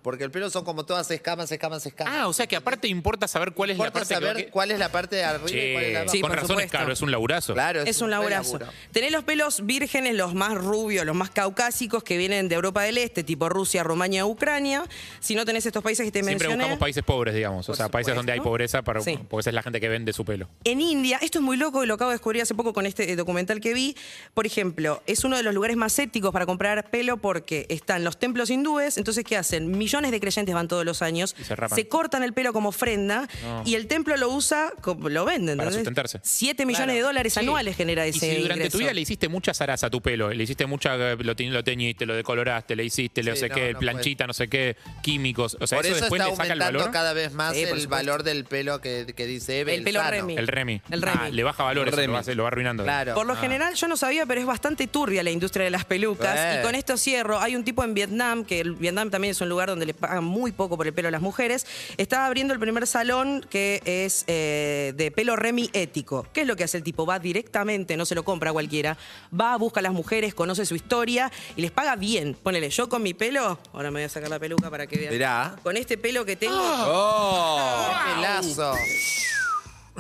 Porque 0.03 0.25
el 0.25 0.31
pelo 0.31 0.49
son 0.51 0.65
como 0.65 0.85
todas 0.87 1.11
escamas, 1.11 1.51
escamas, 1.53 1.85
escamas. 1.85 2.15
Ah, 2.17 2.29
o 2.29 2.33
sea 2.33 2.47
que 2.47 2.57
aparte 2.57 2.89
importa 2.89 3.27
saber 3.29 3.53
cuál 3.53 3.71
es 3.71 3.79
la 3.79 3.87
Importa 3.87 4.01
parte 4.01 4.15
saber 4.15 4.37
que... 4.37 4.51
cuál 4.51 4.71
es 4.71 4.79
la 4.79 4.91
parte 4.93 5.17
de 5.17 5.25
arriba 5.25 5.49
y 5.51 5.51
cuál 5.51 5.57
es 5.57 5.73
la 5.73 5.79
de 5.79 5.95
Che, 5.95 5.97
abajo. 5.97 6.13
Sí, 6.13 6.21
con 6.21 6.31
por 6.31 6.37
razón 6.41 6.57
es 6.57 6.63
supuesto. 6.65 6.79
caro, 6.79 6.93
es 6.93 7.03
un 7.03 7.11
laburazo. 7.11 7.55
Claro, 7.55 7.83
Es 7.83 8.01
un 8.01 8.09
re 8.09 8.11
laburazo. 8.13 8.59
laburo. 8.59 8.73
Tenés 8.93 9.13
los 9.13 9.25
pelos 9.25 9.67
vírgenes, 9.67 10.15
los 10.15 10.35
más 10.35 10.55
rubios, 10.55 11.05
los 11.05 11.17
más 11.17 11.31
caucásicos 11.31 12.03
que 12.03 12.17
vienen 12.17 12.49
de 12.49 12.55
Europa 12.55 12.83
del 12.83 12.99
Este, 12.99 13.25
tipo 13.25 13.49
Rusia, 13.49 13.83
Rumania, 13.83 14.25
Ucrania. 14.27 14.85
Si 15.21 15.35
no 15.35 15.45
tenés 15.45 15.67
estos 15.67 15.83
países 15.83 16.05
que 16.05 16.13
te 16.13 16.19
Siempre 16.21 16.35
mencioné. 16.35 16.57
buscamos 16.57 16.79
países 16.79 17.03
pobres, 17.05 17.35
digamos. 17.35 17.69
O 17.69 17.75
sea, 17.75 17.89
países 17.89 18.15
donde 18.15 18.33
hay 18.33 18.41
pobreza, 18.41 18.83
para, 18.83 19.01
Sí. 19.01 19.19
porque 19.29 19.41
esa 19.41 19.51
es 19.51 19.55
la 19.55 19.63
gente 19.63 19.81
que 19.81 19.89
vende 19.89 20.13
su 20.13 20.25
pelo. 20.25 20.49
En 20.65 20.81
India, 20.81 21.19
esto 21.23 21.39
es 21.39 21.45
muy 21.45 21.57
loco 21.57 21.83
y 21.85 21.87
lo 21.87 21.95
acabo 21.95 22.11
de 22.11 22.15
descubrir 22.15 22.43
hace 22.43 22.55
poco 22.55 22.73
con 22.73 22.87
este 22.87 23.11
eh, 23.11 23.17
documental 23.17 23.61
que 23.61 23.75
vi. 23.75 23.97
Por 24.35 24.47
ejemplo, 24.47 25.03
es 25.07 25.25
uno 25.25 25.37
de 25.37 25.43
los 25.43 25.55
lugares 25.55 25.77
más 25.77 25.99
éticos 25.99 26.33
para 26.33 26.47
comprar 26.47 26.91
pelo 26.91 27.17
porque 27.17 27.67
están 27.69 28.05
los 28.05 28.19
templos 28.19 28.51
hindúes. 28.51 28.99
Entonces, 28.99 29.25
¿qué 29.25 29.37
hacen? 29.37 29.71
Millones 29.89 30.11
de 30.11 30.21
creyentes 30.21 30.55
van 30.55 30.69
todos 30.69 30.85
los 30.85 31.01
años, 31.03 31.35
Y 31.41 31.45
se 31.75 31.89
cortan 31.89 32.23
el 32.23 32.33
pelo 32.35 32.53
como 32.53 32.69
ofrenda 32.69 33.27
No. 33.43 33.63
y 33.65 33.75
el 33.75 33.87
templo 33.87 34.17
lo 34.17 34.29
usa, 34.29 34.73
lo 34.85 35.25
venden. 35.25 35.57
Para 35.57 35.71
¿entendés? 35.71 35.75
sustentarse. 35.75 36.21
7 36.23 36.67
millones 36.67 36.87
Claro. 36.87 36.93
de 36.93 37.01
dólares 37.01 37.33
Sí. 37.35 37.41
anuales 37.41 37.77
genera 37.77 38.07
Y 38.07 38.11
ese 38.11 38.37
si 38.37 38.43
durante 38.43 38.69
tu 38.71 38.79
vida 38.79 38.93
le 38.93 39.01
hiciste 39.01 39.29
mucha 39.29 39.55
zaraza 39.55 39.87
a 39.87 39.91
tu 39.91 40.01
pelo, 40.03 40.31
le 40.31 40.45
hiciste 40.45 40.67
mucha, 40.67 40.97
lo, 40.97 41.35
te- 41.37 41.45
lo 41.45 41.65
teñiste, 41.65 42.05
lo 42.07 42.15
decoloraste, 42.15 42.77
le 42.77 42.85
hiciste, 42.85 43.23
le 43.23 43.31
no 43.31 43.37
Sí, 43.37 43.41
sé 43.41 43.49
no, 43.49 43.55
qué, 43.55 43.73
no 43.73 43.79
planchita, 43.79 44.27
no 44.27 44.33
sé 44.35 44.49
qué, 44.49 44.77
químicos. 45.03 45.57
O 45.61 45.67
sea, 45.67 45.79
Por 45.79 45.87
eso, 45.87 45.95
eso 45.97 46.05
después 46.05 46.21
está 46.21 46.31
le 46.31 46.37
saca 46.37 46.53
el 46.53 46.59
valor. 46.59 46.91
cada 46.91 47.13
vez 47.13 47.33
más 47.33 47.55
Sí, 47.55 47.63
el 47.63 47.87
valor 47.89 48.23
del 48.23 48.45
pelo 48.45 48.81
que, 48.81 49.07
que 49.17 49.27
dice 49.27 49.61
Eve. 49.61 49.75
El 49.75 49.85
pelo 49.85 50.01
sano. 50.01 50.11
Remy. 50.11 50.37
El 50.37 50.47
Remy. 50.49 50.83
El 50.91 51.03
Remy. 51.03 51.19
Ah, 51.21 51.29
le 51.31 51.43
baja 51.45 51.63
valores, 51.63 51.95
Remy. 51.95 52.07
lo 52.09 52.13
va, 52.23 52.35
lo 52.35 52.43
va 52.43 52.49
arruinando. 52.49 52.83
Claro. 52.85 53.15
Por 53.15 53.27
lo 53.27 53.33
Ah. 53.33 53.37
general, 53.37 53.75
yo 53.75 53.89
no 53.89 53.97
sabía, 53.97 54.27
pero 54.27 54.41
es 54.41 54.47
bastante 54.47 54.87
turbia 54.87 55.23
la 55.23 55.31
industria 55.31 55.65
de 55.65 55.71
las 55.71 55.85
pelucas. 55.85 56.37
Eh. 56.39 56.59
Y 56.61 56.63
con 56.65 56.75
esto 56.75 56.97
cierro. 56.97 57.39
Hay 57.41 57.57
un 57.57 57.65
tipo 57.65 57.85
en 57.85 57.95
Vietnam, 57.95 58.45
que 58.45 58.61
el 58.61 58.73
Vietnam 58.75 59.11
también 59.11 59.31
es 59.33 59.41
un 59.41 59.49
lugar 59.49 59.69
donde 59.69 59.78
le 59.87 59.95
pagan 59.95 60.25
muy 60.25 60.53
poco 60.53 60.77
por 60.77 60.87
el 60.87 60.93
pelo 60.93 61.09
a 61.09 61.11
las 61.11 61.21
mujeres. 61.21 61.67
Estaba 61.97 62.27
abriendo 62.27 62.55
el 62.55 62.61
primer 62.61 62.87
salón 62.87 63.45
que 63.49 63.83
es 63.85 64.25
eh, 64.27 64.93
de 64.97 65.11
pelo 65.11 65.37
Remy 65.37 65.71
ético. 65.73 66.27
¿Qué 66.33 66.43
es 66.43 66.47
lo 66.47 66.57
que 66.57 66.65
hace 66.65 66.77
el 66.77 66.83
tipo? 66.83 67.07
Va 67.07 67.19
directamente, 67.19 67.97
no 67.97 68.07
se 68.07 68.15
lo 68.15 68.25
compra 68.25 68.51
a 68.51 68.53
cualquiera. 68.53 68.97
Va, 69.39 69.57
busca 69.57 69.81
a 69.81 69.83
las 69.83 69.93
mujeres, 69.93 70.35
conoce 70.35 70.67
su 70.67 70.75
historia 70.75 71.31
y 71.57 71.63
les 71.63 71.71
paga 71.71 71.97
bien. 71.97 72.35
Ponele, 72.35 72.71
yo 72.71 72.89
con 72.89 73.03
mi 73.03 73.15
pelo, 73.15 73.59
ahora 73.73 73.91
me 73.91 74.01
voy 74.01 74.05
a 74.05 74.09
sacar 74.09 74.31
la 74.31 74.39
peluca 74.39 74.71
para 74.71 74.87
que 74.87 74.97
vean. 74.97 75.13
Mirá. 75.13 75.57
Con 75.63 75.77
este 75.77 75.99
pelo 75.99 76.25
que 76.25 76.37
tengo, 76.37 76.57
¡Oh! 76.59 77.91
¡Qué 78.07 78.15
pelazo! 78.15 78.75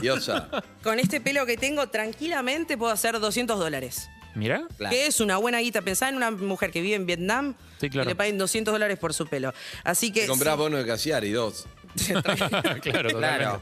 Diosa. 0.00 0.48
con 0.82 0.98
este 0.98 1.20
pelo 1.20 1.44
que 1.44 1.56
tengo, 1.56 1.88
tranquilamente 1.88 2.78
puedo 2.78 2.92
hacer 2.92 3.19
200 3.19 3.58
dólares. 3.58 4.08
Mira. 4.38 4.62
Claro. 4.76 4.94
Que 4.94 5.06
es 5.06 5.20
una 5.20 5.37
buena 5.37 5.58
guita. 5.58 5.82
Pensá 5.82 6.08
en 6.08 6.17
una 6.17 6.31
mujer 6.31 6.70
que 6.70 6.81
vive 6.81 6.94
en 6.96 7.06
Vietnam 7.06 7.55
Sí, 7.81 7.90
claro. 7.90 8.08
y 8.08 8.12
le 8.12 8.17
paguen 8.17 8.38
200 8.38 8.73
dólares 8.73 8.99
por 8.99 9.12
su 9.12 9.26
pelo. 9.26 9.52
Así 9.85 10.12
que. 10.12 10.23
Te 10.23 10.26
comprás 10.29 10.56
bono 10.56 10.76
de 10.76 10.87
Casiari, 10.87 11.31
dos. 11.31 11.67
claro, 12.82 13.11
totalmente. 13.11 13.61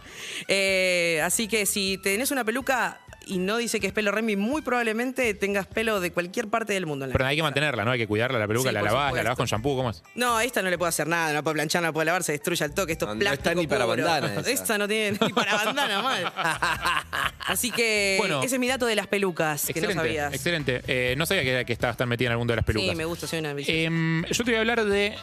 Eh, 0.49 1.21
así 1.25 1.49
que 1.49 1.65
si 1.67 1.99
tenés 1.99 2.31
una 2.31 2.45
peluca 2.45 3.01
y 3.27 3.39
no 3.39 3.57
dice 3.59 3.81
que 3.81 3.89
es 3.89 3.93
pelo 3.93 4.11
Remy, 4.13 4.37
muy 4.37 4.63
probablemente 4.63 5.35
tengas 5.35 5.67
pelo 5.67 6.01
de 6.01 6.13
cualquier 6.13 6.49
parte 6.49 6.73
del 6.73 6.87
mundo. 6.87 7.05
en 7.05 7.11
la 7.11 7.13
Pero 7.13 7.27
hay 7.27 7.37
que 7.37 7.43
mantenerla, 7.43 7.85
¿no? 7.85 7.91
Hay 7.91 7.99
que 7.99 8.07
cuidarla, 8.07 8.39
la 8.39 8.47
peluca, 8.47 8.69
Sí, 8.71 8.75
la 8.75 8.83
lavás, 8.83 9.13
la 9.13 9.23
lavás 9.23 9.37
con 9.37 9.47
shampoo, 9.47 9.77
¿cómo 9.77 9.91
es? 9.91 10.03
No, 10.15 10.41
esta 10.41 10.63
no 10.63 10.71
le 10.71 10.79
puedo 10.79 10.89
hacer 10.89 11.07
nada, 11.09 11.33
no 11.33 11.43
puedo 11.43 11.55
planchar, 11.55 11.83
no 11.83 11.93
puedo 11.93 12.05
lavar, 12.05 12.23
se 12.23 12.33
destruye 12.33 12.65
al 12.65 12.73
toque. 12.73 12.93
Esto 12.93 13.07
No, 13.07 13.13
es 13.13 13.19
no 13.19 13.33
está 13.33 13.55
ni 13.55 13.67
para 13.67 13.85
puro. 13.85 14.05
bandana 14.07 14.35
esa. 14.41 14.51
Esta 14.51 14.79
no 14.79 14.87
tiene 14.89 15.19
ni 15.21 15.33
para 15.33 15.55
bandana 15.57 16.03
mal. 16.03 16.33
Así 17.47 17.71
que 17.71 18.17
Bueno. 18.19 18.43
ese 18.43 18.57
es 18.57 18.61
mi 18.61 18.69
dato 18.69 18.87
de 18.87 18.97
las 18.97 19.07
pelucas, 19.07 19.63
que 19.67 19.73
no 19.75 19.89
Excelente, 19.89 19.95
sabías. 20.03 20.35
excelente. 20.35 20.83
Eh, 20.87 21.15
no 21.17 21.27
sabía 21.27 21.43
que, 21.43 21.65
que 21.67 21.73
estabas 21.73 21.97
tan 21.97 22.09
metida 22.09 22.29
en 22.29 22.33
el 22.33 22.39
mundo 22.39 22.53
de 22.53 22.57
las 22.57 22.65
pelucas. 22.65 22.91
Sí, 22.91 22.97
me 22.97 23.05
gusta, 23.05 23.27
soy 23.27 23.39
una. 23.41 23.55
Em, 23.57 24.25
yo 24.25 24.45
te 24.45 24.51
voy 24.51 24.55
a 24.57 24.61
hablar 24.61 24.85
de 24.85 25.15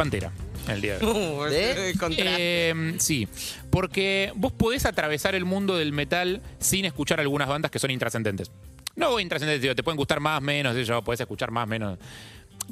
Pantera 0.00 0.32
el 0.66 0.80
día 0.80 0.98
de 0.98 1.04
hoy. 1.04 1.12
Uh. 1.12 2.14
Em, 2.16 2.98
sí, 2.98 3.28
porque 3.68 4.32
vos 4.34 4.50
podés 4.50 4.86
atravesar 4.86 5.34
el 5.34 5.44
mundo 5.44 5.76
del 5.76 5.92
metal 5.92 6.40
sin 6.58 6.86
escuchar 6.86 7.20
algunas 7.20 7.46
bandas 7.48 7.70
que 7.70 7.78
son 7.78 7.90
intrascendentes. 7.90 8.50
No 8.96 9.20
intrascendentes, 9.20 9.60
digo, 9.60 9.74
te 9.74 9.82
pueden 9.82 9.98
gustar 9.98 10.18
más, 10.18 10.40
menos, 10.40 10.74
yo, 10.86 11.04
podés 11.04 11.20
escuchar 11.20 11.50
más, 11.50 11.68
menos. 11.68 11.98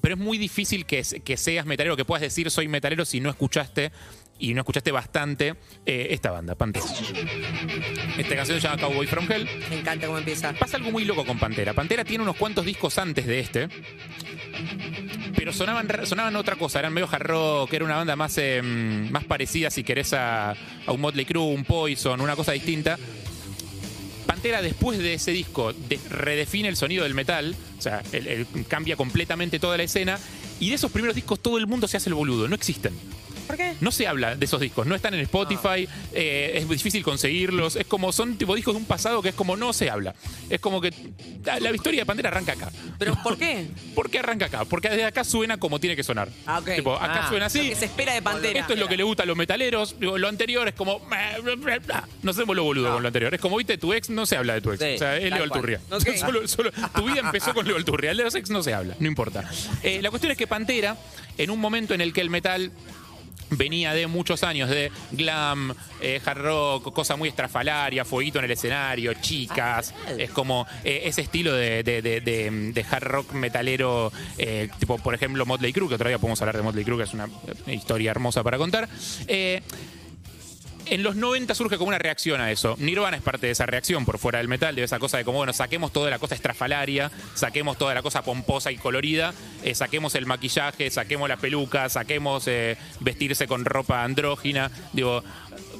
Pero 0.00 0.14
es 0.14 0.18
muy 0.18 0.38
difícil 0.38 0.86
que, 0.86 1.02
que 1.02 1.36
seas 1.36 1.66
metalero, 1.66 1.98
que 1.98 2.06
puedas 2.06 2.22
decir 2.22 2.50
soy 2.50 2.66
metalero 2.66 3.04
si 3.04 3.20
no 3.20 3.28
escuchaste 3.28 3.92
y 4.38 4.54
no 4.54 4.62
escuchaste 4.62 4.90
bastante 4.90 5.54
eh, 5.84 6.06
esta 6.12 6.30
banda, 6.30 6.54
Pantera. 6.54 6.86
Esta 8.16 8.36
canción 8.36 8.58
se 8.58 8.66
llama 8.66 8.80
Cowboy 8.80 9.06
From 9.06 9.30
Hell. 9.30 9.46
Me 9.68 9.80
encanta 9.80 10.06
cómo 10.06 10.16
empieza. 10.16 10.54
Pasa 10.54 10.78
algo 10.78 10.90
muy 10.92 11.04
loco 11.04 11.26
con 11.26 11.38
Pantera. 11.38 11.74
Pantera 11.74 12.06
tiene 12.06 12.24
unos 12.24 12.36
cuantos 12.36 12.64
discos 12.64 12.96
antes 12.96 13.26
de 13.26 13.40
este. 13.40 13.68
Pero 15.48 15.56
sonaban, 15.56 15.88
sonaban 16.06 16.36
otra 16.36 16.56
cosa, 16.56 16.78
eran 16.78 16.92
medio 16.92 17.08
hard 17.10 17.22
rock, 17.22 17.72
era 17.72 17.82
una 17.82 17.96
banda 17.96 18.14
más, 18.16 18.36
eh, 18.36 18.60
más 18.62 19.24
parecida, 19.24 19.70
si 19.70 19.82
querés, 19.82 20.12
a, 20.12 20.54
un 20.88 21.00
Motley 21.00 21.24
Crue, 21.24 21.42
un 21.54 21.64
Poison, 21.64 22.20
una 22.20 22.36
cosa 22.36 22.52
distinta. 22.52 22.98
Pantera, 24.26 24.60
después 24.60 24.98
de 24.98 25.14
ese 25.14 25.30
disco, 25.30 25.72
de- 25.72 25.98
redefine 26.10 26.68
el 26.68 26.76
sonido 26.76 27.04
del 27.04 27.14
metal, 27.14 27.56
o 27.78 27.80
sea, 27.80 28.02
cambia 28.68 28.94
completamente 28.96 29.58
toda 29.58 29.78
la 29.78 29.84
escena, 29.84 30.18
y 30.60 30.68
de 30.68 30.74
esos 30.74 30.92
primeros 30.92 31.14
discos 31.16 31.40
todo 31.40 31.56
el 31.56 31.66
mundo 31.66 31.88
se 31.88 31.96
hace 31.96 32.10
el 32.10 32.14
boludo, 32.14 32.46
no 32.46 32.54
existen. 32.54 32.92
¿Por 33.48 33.56
qué? 33.56 33.74
No 33.80 33.90
se 33.90 34.06
habla 34.06 34.36
de 34.36 34.44
esos 34.44 34.60
discos, 34.60 34.86
no 34.86 34.94
están 34.94 35.14
en 35.14 35.20
Spotify, 35.20 35.88
eh, 36.12 36.52
es 36.54 36.68
difícil 36.68 37.02
conseguirlos, 37.02 37.74
es 37.74 37.86
como 37.86 38.12
son 38.12 38.36
tipo 38.36 38.54
discos 38.54 38.74
de 38.74 38.78
un 38.80 38.86
pasado 38.86 39.20
que 39.22 39.30
es 39.30 39.34
como 39.34 39.56
no 39.56 39.72
se 39.72 39.90
habla. 39.90 40.14
Es 40.48 40.60
como 40.60 40.80
que 40.80 40.92
la, 41.44 41.58
la 41.58 41.70
historia 41.74 42.02
de 42.02 42.06
Pantera 42.06 42.28
arranca 42.28 42.52
acá. 42.52 42.70
¿Pero 42.98 43.20
por 43.22 43.36
qué? 43.36 43.66
¿Por 43.96 44.08
qué 44.10 44.20
arranca 44.20 44.46
acá? 44.46 44.64
Porque 44.66 44.88
desde 44.88 45.04
acá 45.04 45.24
suena 45.24 45.56
como 45.58 45.80
tiene 45.80 45.96
que 45.96 46.04
sonar. 46.04 46.28
Ah. 46.46 46.62
Tipo, 46.64 46.94
acá 46.94 47.24
Ah, 47.24 47.28
suena 47.28 47.46
así. 47.46 47.58
Lo 47.62 47.68
que 47.70 47.74
se 47.74 47.84
espera 47.86 48.14
de 48.14 48.22
Pantera. 48.22 48.60
Esto 48.60 48.74
es 48.74 48.78
lo 48.78 48.86
que 48.86 48.96
le 48.96 49.02
gusta 49.02 49.24
a 49.24 49.26
los 49.26 49.36
metaleros. 49.36 49.98
Digo, 49.98 50.18
Lo 50.18 50.28
anterior 50.28 50.68
es 50.68 50.74
como. 50.74 51.00
No 52.22 52.30
hacemos 52.30 52.54
lo 52.56 52.64
boludo 52.64 52.92
con 52.92 53.02
lo 53.02 53.08
anterior. 53.08 53.34
Es 53.34 53.40
como, 53.40 53.56
viste, 53.56 53.78
tu 53.78 53.92
ex 53.92 54.10
no 54.10 54.26
se 54.26 54.36
habla 54.36 54.54
de 54.54 54.60
tu 54.60 54.72
ex. 54.72 54.80
Sí, 54.80 54.94
o 54.94 54.98
sea, 54.98 55.16
es 55.16 55.30
Leo. 55.30 55.42
Alturria. 55.44 55.80
Ok. 55.90 56.08
Solo- 56.16 56.46
solo- 56.48 56.70
tu 56.94 57.04
vida 57.04 57.20
empezó 57.20 57.54
con 57.54 57.66
Leo 57.66 57.76
Alturria. 57.76 58.10
El 58.10 58.16
de 58.18 58.24
los 58.24 58.34
ex 58.34 58.50
no 58.50 58.62
se 58.62 58.74
habla, 58.74 58.94
no 58.98 59.06
importa. 59.06 59.48
Eh, 59.82 60.00
la 60.02 60.10
cuestión 60.10 60.32
es 60.32 60.38
que 60.38 60.46
Pantera, 60.46 60.96
en 61.38 61.50
un 61.50 61.60
momento 61.60 61.94
en 61.94 62.00
el 62.00 62.12
que 62.12 62.20
el 62.20 62.30
metal 62.30 62.70
venía 63.50 63.92
de 63.94 64.06
muchos 64.06 64.42
años 64.44 64.68
de 64.70 64.90
glam, 65.12 65.74
eh, 66.00 66.20
hard 66.24 66.38
rock, 66.42 66.92
cosa 66.92 67.16
muy 67.16 67.28
estrafalaria, 67.28 68.04
fueguito 68.04 68.38
en 68.38 68.44
el 68.46 68.50
escenario, 68.50 69.12
chicas. 69.14 69.94
Es 70.18 70.30
como 70.30 70.66
eh, 70.84 71.02
ese 71.04 71.22
estilo 71.22 71.52
de, 71.54 71.82
de- 71.82 72.02
de- 72.02 72.20
de- 72.20 72.72
de 72.72 72.86
hard 72.90 73.04
rock 73.04 73.32
metalero, 73.32 74.12
eh, 74.36 74.68
tipo, 74.78 74.98
por 74.98 75.14
ejemplo, 75.14 75.46
Motley 75.46 75.72
Crue, 75.72 75.88
que 75.88 75.94
otro 75.94 76.08
día 76.08 76.18
podemos 76.18 76.40
hablar 76.42 76.56
de 76.56 76.62
Motley 76.62 76.84
Crue, 76.84 76.98
que 76.98 77.04
es 77.04 77.14
una 77.14 77.26
eh, 77.66 77.74
historia 77.74 78.10
hermosa 78.10 78.42
para 78.42 78.58
contar. 78.58 78.88
En 80.90 81.02
los 81.02 81.16
90 81.16 81.54
surge 81.54 81.76
como 81.76 81.88
una 81.88 81.98
reacción 81.98 82.40
a 82.40 82.50
eso. 82.50 82.74
Nirvana 82.78 83.18
es 83.18 83.22
parte 83.22 83.46
de 83.46 83.52
esa 83.52 83.66
reacción 83.66 84.06
por 84.06 84.18
fuera 84.18 84.38
del 84.38 84.48
metal, 84.48 84.74
de 84.74 84.84
esa 84.84 84.98
cosa 84.98 85.18
de 85.18 85.24
como, 85.24 85.38
bueno, 85.38 85.52
saquemos 85.52 85.92
toda 85.92 86.08
la 86.08 86.18
cosa 86.18 86.34
estrafalaria, 86.34 87.10
saquemos 87.34 87.76
toda 87.76 87.92
la 87.92 88.02
cosa 88.02 88.22
pomposa 88.22 88.72
y 88.72 88.76
colorida, 88.76 89.34
eh, 89.64 89.74
saquemos 89.74 90.14
el 90.14 90.24
maquillaje, 90.24 90.90
saquemos 90.90 91.28
la 91.28 91.36
peluca, 91.36 91.90
saquemos 91.90 92.48
eh, 92.48 92.78
vestirse 93.00 93.46
con 93.46 93.66
ropa 93.66 94.02
andrógina, 94.02 94.70
digo, 94.94 95.22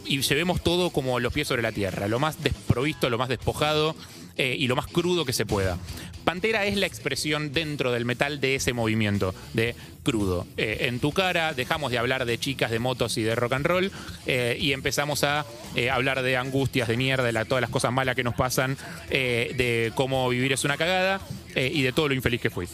y 0.05 0.21
llevemos 0.21 0.63
todo 0.63 0.91
como 0.91 1.21
los 1.21 1.33
pies 1.33 1.49
sobre 1.49 1.63
la 1.63 1.73
tierra, 1.73 2.07
lo 2.07 2.19
más 2.19 2.43
desprovisto, 2.43 3.09
lo 3.09 3.17
más 3.17 3.31
despojado 3.31 3.95
eh, 4.39 4.55
y 4.57 4.69
lo 4.69 4.77
más 4.77 4.87
crudo 4.87 5.25
que 5.25 5.33
se 5.33 5.45
pueda. 5.45 5.77
Pantera 6.25 6.65
es 6.65 6.77
la 6.77 6.87
expresión 6.87 7.53
dentro 7.53 7.91
del 7.91 8.05
metal 8.05 8.41
de 8.41 8.55
ese 8.55 8.73
movimiento, 8.73 9.35
de 9.53 9.75
crudo. 10.05 10.47
Eh, 10.57 10.79
en 10.83 11.01
tu 11.01 11.13
cara 11.13 11.55
dejamos 11.55 11.91
de 11.91 11.99
hablar 11.99 12.25
de 12.25 12.39
chicas, 12.39 12.71
de 12.71 12.79
motos 12.79 13.19
y 13.19 13.23
de 13.23 13.35
rock 13.35 13.55
and 13.55 13.67
roll 13.67 13.93
eh, 14.27 14.57
y 14.61 14.73
empezamos 14.73 15.25
a 15.25 15.45
hablar 15.93 16.23
de 16.23 16.37
angustias, 16.37 16.87
de 16.87 16.97
mierda, 16.97 17.25
de 17.25 17.45
todas 17.47 17.61
las 17.61 17.71
cosas 17.71 17.93
malas 17.93 18.15
que 18.15 18.23
nos 18.23 18.35
pasan, 18.35 18.77
de 19.09 19.93
cómo 19.97 20.29
vivir 20.29 20.53
es 20.53 20.65
una 20.65 20.77
cagada 20.77 21.21
y 21.57 21.83
de 21.83 21.93
todo 21.93 22.09
lo 22.09 22.15
infeliz 22.15 22.41
que 22.41 22.51
fui. 22.51 22.69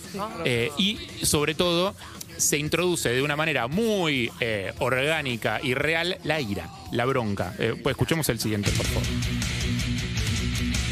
Y 0.76 0.98
sobre 1.22 1.54
todo 1.54 1.94
se 2.36 2.58
introduce 2.58 3.08
de 3.10 3.22
una 3.22 3.36
manera 3.36 3.68
muy 3.68 4.30
orgánica 4.78 5.60
y 5.62 5.74
real 5.74 6.18
la 6.24 6.40
ira, 6.40 6.68
la 6.92 7.04
bronca. 7.04 7.54
Pues 7.56 7.94
escuchemos 7.94 8.28
el 8.28 8.38
siguiente, 8.40 8.70
por 8.72 8.86
favor. 8.86 9.43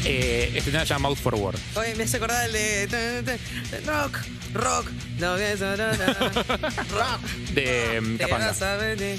Eh, 0.05 0.51
este 0.55 0.71
tema 0.71 0.85
se 0.85 0.93
llama 0.93 1.09
Mouth 1.09 1.17
for 1.19 1.35
War. 1.35 1.55
Oye, 1.75 1.95
me 1.95 2.03
hace 2.03 2.17
acordar 2.17 2.45
el 2.45 2.51
de, 2.53 3.39
rock, 3.85 4.17
rock, 4.53 4.89
no, 5.19 5.37
eso, 5.37 5.77
no, 5.77 5.93
no, 5.93 6.13
rock. 6.91 7.21
De, 7.53 8.01
mm, 8.01 8.17
Capanga. 8.17 8.51
de- 8.95 9.17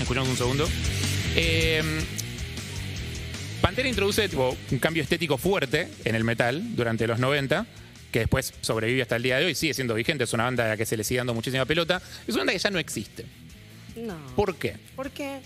Escuchamos 0.00 0.28
un 0.28 0.36
segundo. 0.36 0.68
Eh, 1.34 1.82
Pantera 3.60 3.88
introduce 3.88 4.28
tipo, 4.28 4.56
un 4.70 4.78
cambio 4.78 5.02
estético 5.02 5.36
fuerte 5.36 5.88
en 6.04 6.14
el 6.14 6.22
metal 6.22 6.76
durante 6.76 7.06
los 7.08 7.18
90, 7.18 7.66
que 8.12 8.20
después 8.20 8.54
sobrevive 8.60 9.02
hasta 9.02 9.16
el 9.16 9.22
día 9.24 9.38
de 9.38 9.46
hoy, 9.46 9.54
sigue 9.56 9.74
siendo 9.74 9.94
vigente, 9.94 10.22
es 10.24 10.32
una 10.32 10.44
banda 10.44 10.64
a 10.64 10.68
la 10.68 10.76
que 10.76 10.86
se 10.86 10.96
le 10.96 11.02
sigue 11.02 11.18
dando 11.18 11.34
muchísima 11.34 11.64
pelota. 11.64 12.00
Es 12.26 12.34
una 12.34 12.42
banda 12.42 12.52
que 12.52 12.58
ya 12.60 12.70
no 12.70 12.78
existe. 12.78 13.26
No. 13.96 14.16
¿Por 14.36 14.54
qué? 14.56 14.76
¿Por 14.94 15.10
qué? 15.10 15.40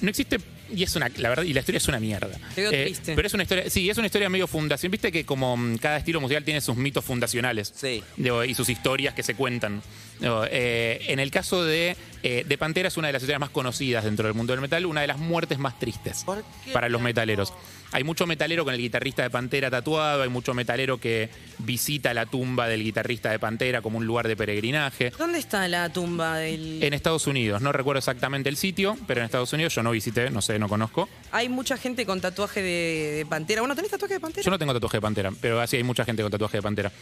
No 0.00 0.10
existe 0.10 0.38
y 0.74 0.82
es 0.82 0.96
una 0.96 1.08
la 1.16 1.28
verdad 1.28 1.44
y 1.44 1.52
la 1.52 1.60
historia 1.60 1.78
es 1.78 1.88
una 1.88 2.00
mierda. 2.00 2.38
Te 2.54 2.62
veo 2.62 2.70
triste. 2.70 3.14
pero 3.14 3.26
es 3.26 3.34
una 3.34 3.42
historia, 3.44 3.68
sí, 3.70 3.88
es 3.88 3.98
una 3.98 4.06
historia 4.06 4.28
medio 4.28 4.46
fundación. 4.46 4.90
Viste 4.90 5.12
que 5.12 5.24
como 5.24 5.56
mm, 5.56 5.76
cada 5.78 5.98
estilo 5.98 6.20
musical 6.20 6.44
tiene 6.44 6.60
sus 6.60 6.76
mitos 6.76 7.04
fundacionales 7.04 7.72
Sí. 7.74 8.02
Y 8.46 8.54
sus 8.54 8.68
historias 8.68 9.14
que 9.14 9.22
se 9.22 9.34
cuentan. 9.34 9.82
Digo, 10.22 10.44
eh, 10.48 11.00
en 11.08 11.18
el 11.18 11.32
caso 11.32 11.64
de, 11.64 11.96
eh, 12.22 12.44
de 12.46 12.56
Pantera 12.58 12.86
es 12.86 12.96
una 12.96 13.08
de 13.08 13.12
las 13.12 13.22
historias 13.22 13.40
más 13.40 13.50
conocidas 13.50 14.04
dentro 14.04 14.26
del 14.28 14.34
mundo 14.34 14.52
del 14.52 14.60
metal, 14.60 14.86
una 14.86 15.00
de 15.00 15.08
las 15.08 15.18
muertes 15.18 15.58
más 15.58 15.80
tristes 15.80 16.22
¿Por 16.24 16.44
qué 16.64 16.70
para 16.70 16.88
los 16.88 17.00
no? 17.00 17.06
metaleros. 17.06 17.52
Hay 17.90 18.04
mucho 18.04 18.24
metalero 18.26 18.64
con 18.64 18.72
el 18.72 18.80
guitarrista 18.80 19.24
de 19.24 19.30
Pantera 19.30 19.68
tatuado, 19.68 20.22
hay 20.22 20.28
mucho 20.28 20.54
metalero 20.54 20.98
que 20.98 21.28
visita 21.58 22.14
la 22.14 22.24
tumba 22.26 22.68
del 22.68 22.84
guitarrista 22.84 23.32
de 23.32 23.40
Pantera 23.40 23.82
como 23.82 23.98
un 23.98 24.06
lugar 24.06 24.28
de 24.28 24.36
peregrinaje. 24.36 25.10
¿Dónde 25.18 25.40
está 25.40 25.66
la 25.66 25.92
tumba 25.92 26.36
del.? 26.38 26.80
En 26.84 26.94
Estados 26.94 27.26
Unidos, 27.26 27.60
no 27.60 27.72
recuerdo 27.72 27.98
exactamente 27.98 28.48
el 28.48 28.56
sitio, 28.56 28.96
pero 29.08 29.20
en 29.20 29.26
Estados 29.26 29.52
Unidos 29.52 29.74
yo 29.74 29.82
no 29.82 29.90
visité, 29.90 30.30
no 30.30 30.40
sé, 30.40 30.56
no 30.60 30.68
conozco. 30.68 31.08
Hay 31.32 31.48
mucha 31.48 31.76
gente 31.76 32.06
con 32.06 32.20
tatuaje 32.20 32.62
de, 32.62 33.12
de 33.16 33.26
pantera. 33.26 33.60
¿Bueno, 33.60 33.74
tenés 33.74 33.90
tatuaje 33.90 34.14
de 34.14 34.20
pantera? 34.20 34.44
Yo 34.44 34.50
no 34.52 34.58
tengo 34.60 34.72
tatuaje 34.72 34.98
de 34.98 35.02
pantera, 35.02 35.32
pero 35.40 35.60
así 35.60 35.76
hay 35.78 35.82
mucha 35.82 36.04
gente 36.04 36.22
con 36.22 36.30
tatuaje 36.30 36.58
de 36.58 36.62
pantera. 36.62 36.92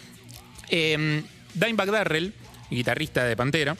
Eh, 0.70 1.22
Dimebag 1.54 1.90
Darrell, 1.90 2.32
guitarrista 2.70 3.24
de 3.24 3.36
Pantera, 3.36 3.76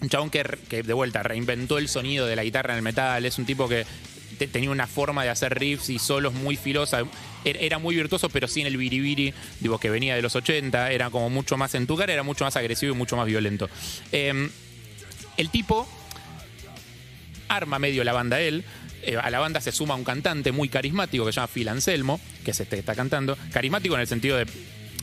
un 0.00 0.08
chabón 0.08 0.30
que, 0.30 0.42
de 0.82 0.92
vuelta 0.92 1.22
reinventó 1.22 1.78
el 1.78 1.88
sonido 1.88 2.26
de 2.26 2.36
la 2.36 2.44
guitarra 2.44 2.72
en 2.74 2.78
el 2.78 2.82
metal, 2.82 3.24
es 3.24 3.38
un 3.38 3.46
tipo 3.46 3.68
que 3.68 3.86
te- 4.38 4.46
tenía 4.46 4.70
una 4.70 4.86
forma 4.86 5.24
de 5.24 5.30
hacer 5.30 5.58
riffs 5.58 5.88
y 5.88 5.98
solos 5.98 6.34
muy 6.34 6.56
filosa. 6.56 7.02
Era 7.44 7.60
era 7.60 7.78
muy 7.78 7.94
virtuoso, 7.96 8.28
pero 8.28 8.48
sin 8.48 8.66
el 8.66 8.76
biribiri, 8.76 9.32
digo, 9.60 9.78
que 9.78 9.88
venía 9.88 10.14
de 10.16 10.22
los 10.22 10.34
80, 10.36 10.90
era 10.92 11.08
como 11.10 11.30
mucho 11.30 11.56
más 11.56 11.74
en 11.74 11.86
tu 11.86 11.96
cara, 11.96 12.12
era 12.12 12.22
mucho 12.22 12.44
más 12.44 12.56
agresivo 12.56 12.92
y 12.94 12.96
mucho 12.96 13.16
más 13.16 13.26
violento. 13.26 13.70
Eh, 14.12 14.48
el 15.38 15.50
tipo 15.50 15.88
arma 17.48 17.78
medio 17.78 18.04
la 18.04 18.12
banda 18.12 18.40
él. 18.40 18.64
Eh, 19.02 19.16
a 19.16 19.30
la 19.30 19.38
banda 19.38 19.60
se 19.60 19.70
suma 19.72 19.94
un 19.94 20.02
cantante 20.04 20.50
muy 20.52 20.68
carismático 20.68 21.24
que 21.24 21.32
se 21.32 21.36
llama 21.36 21.46
Phil 21.48 21.68
Anselmo, 21.68 22.20
que 22.44 22.50
es 22.50 22.60
este 22.60 22.76
que 22.76 22.80
está 22.80 22.94
cantando. 22.94 23.38
Carismático 23.52 23.94
en 23.94 24.00
el 24.00 24.06
sentido 24.08 24.36
de 24.36 24.46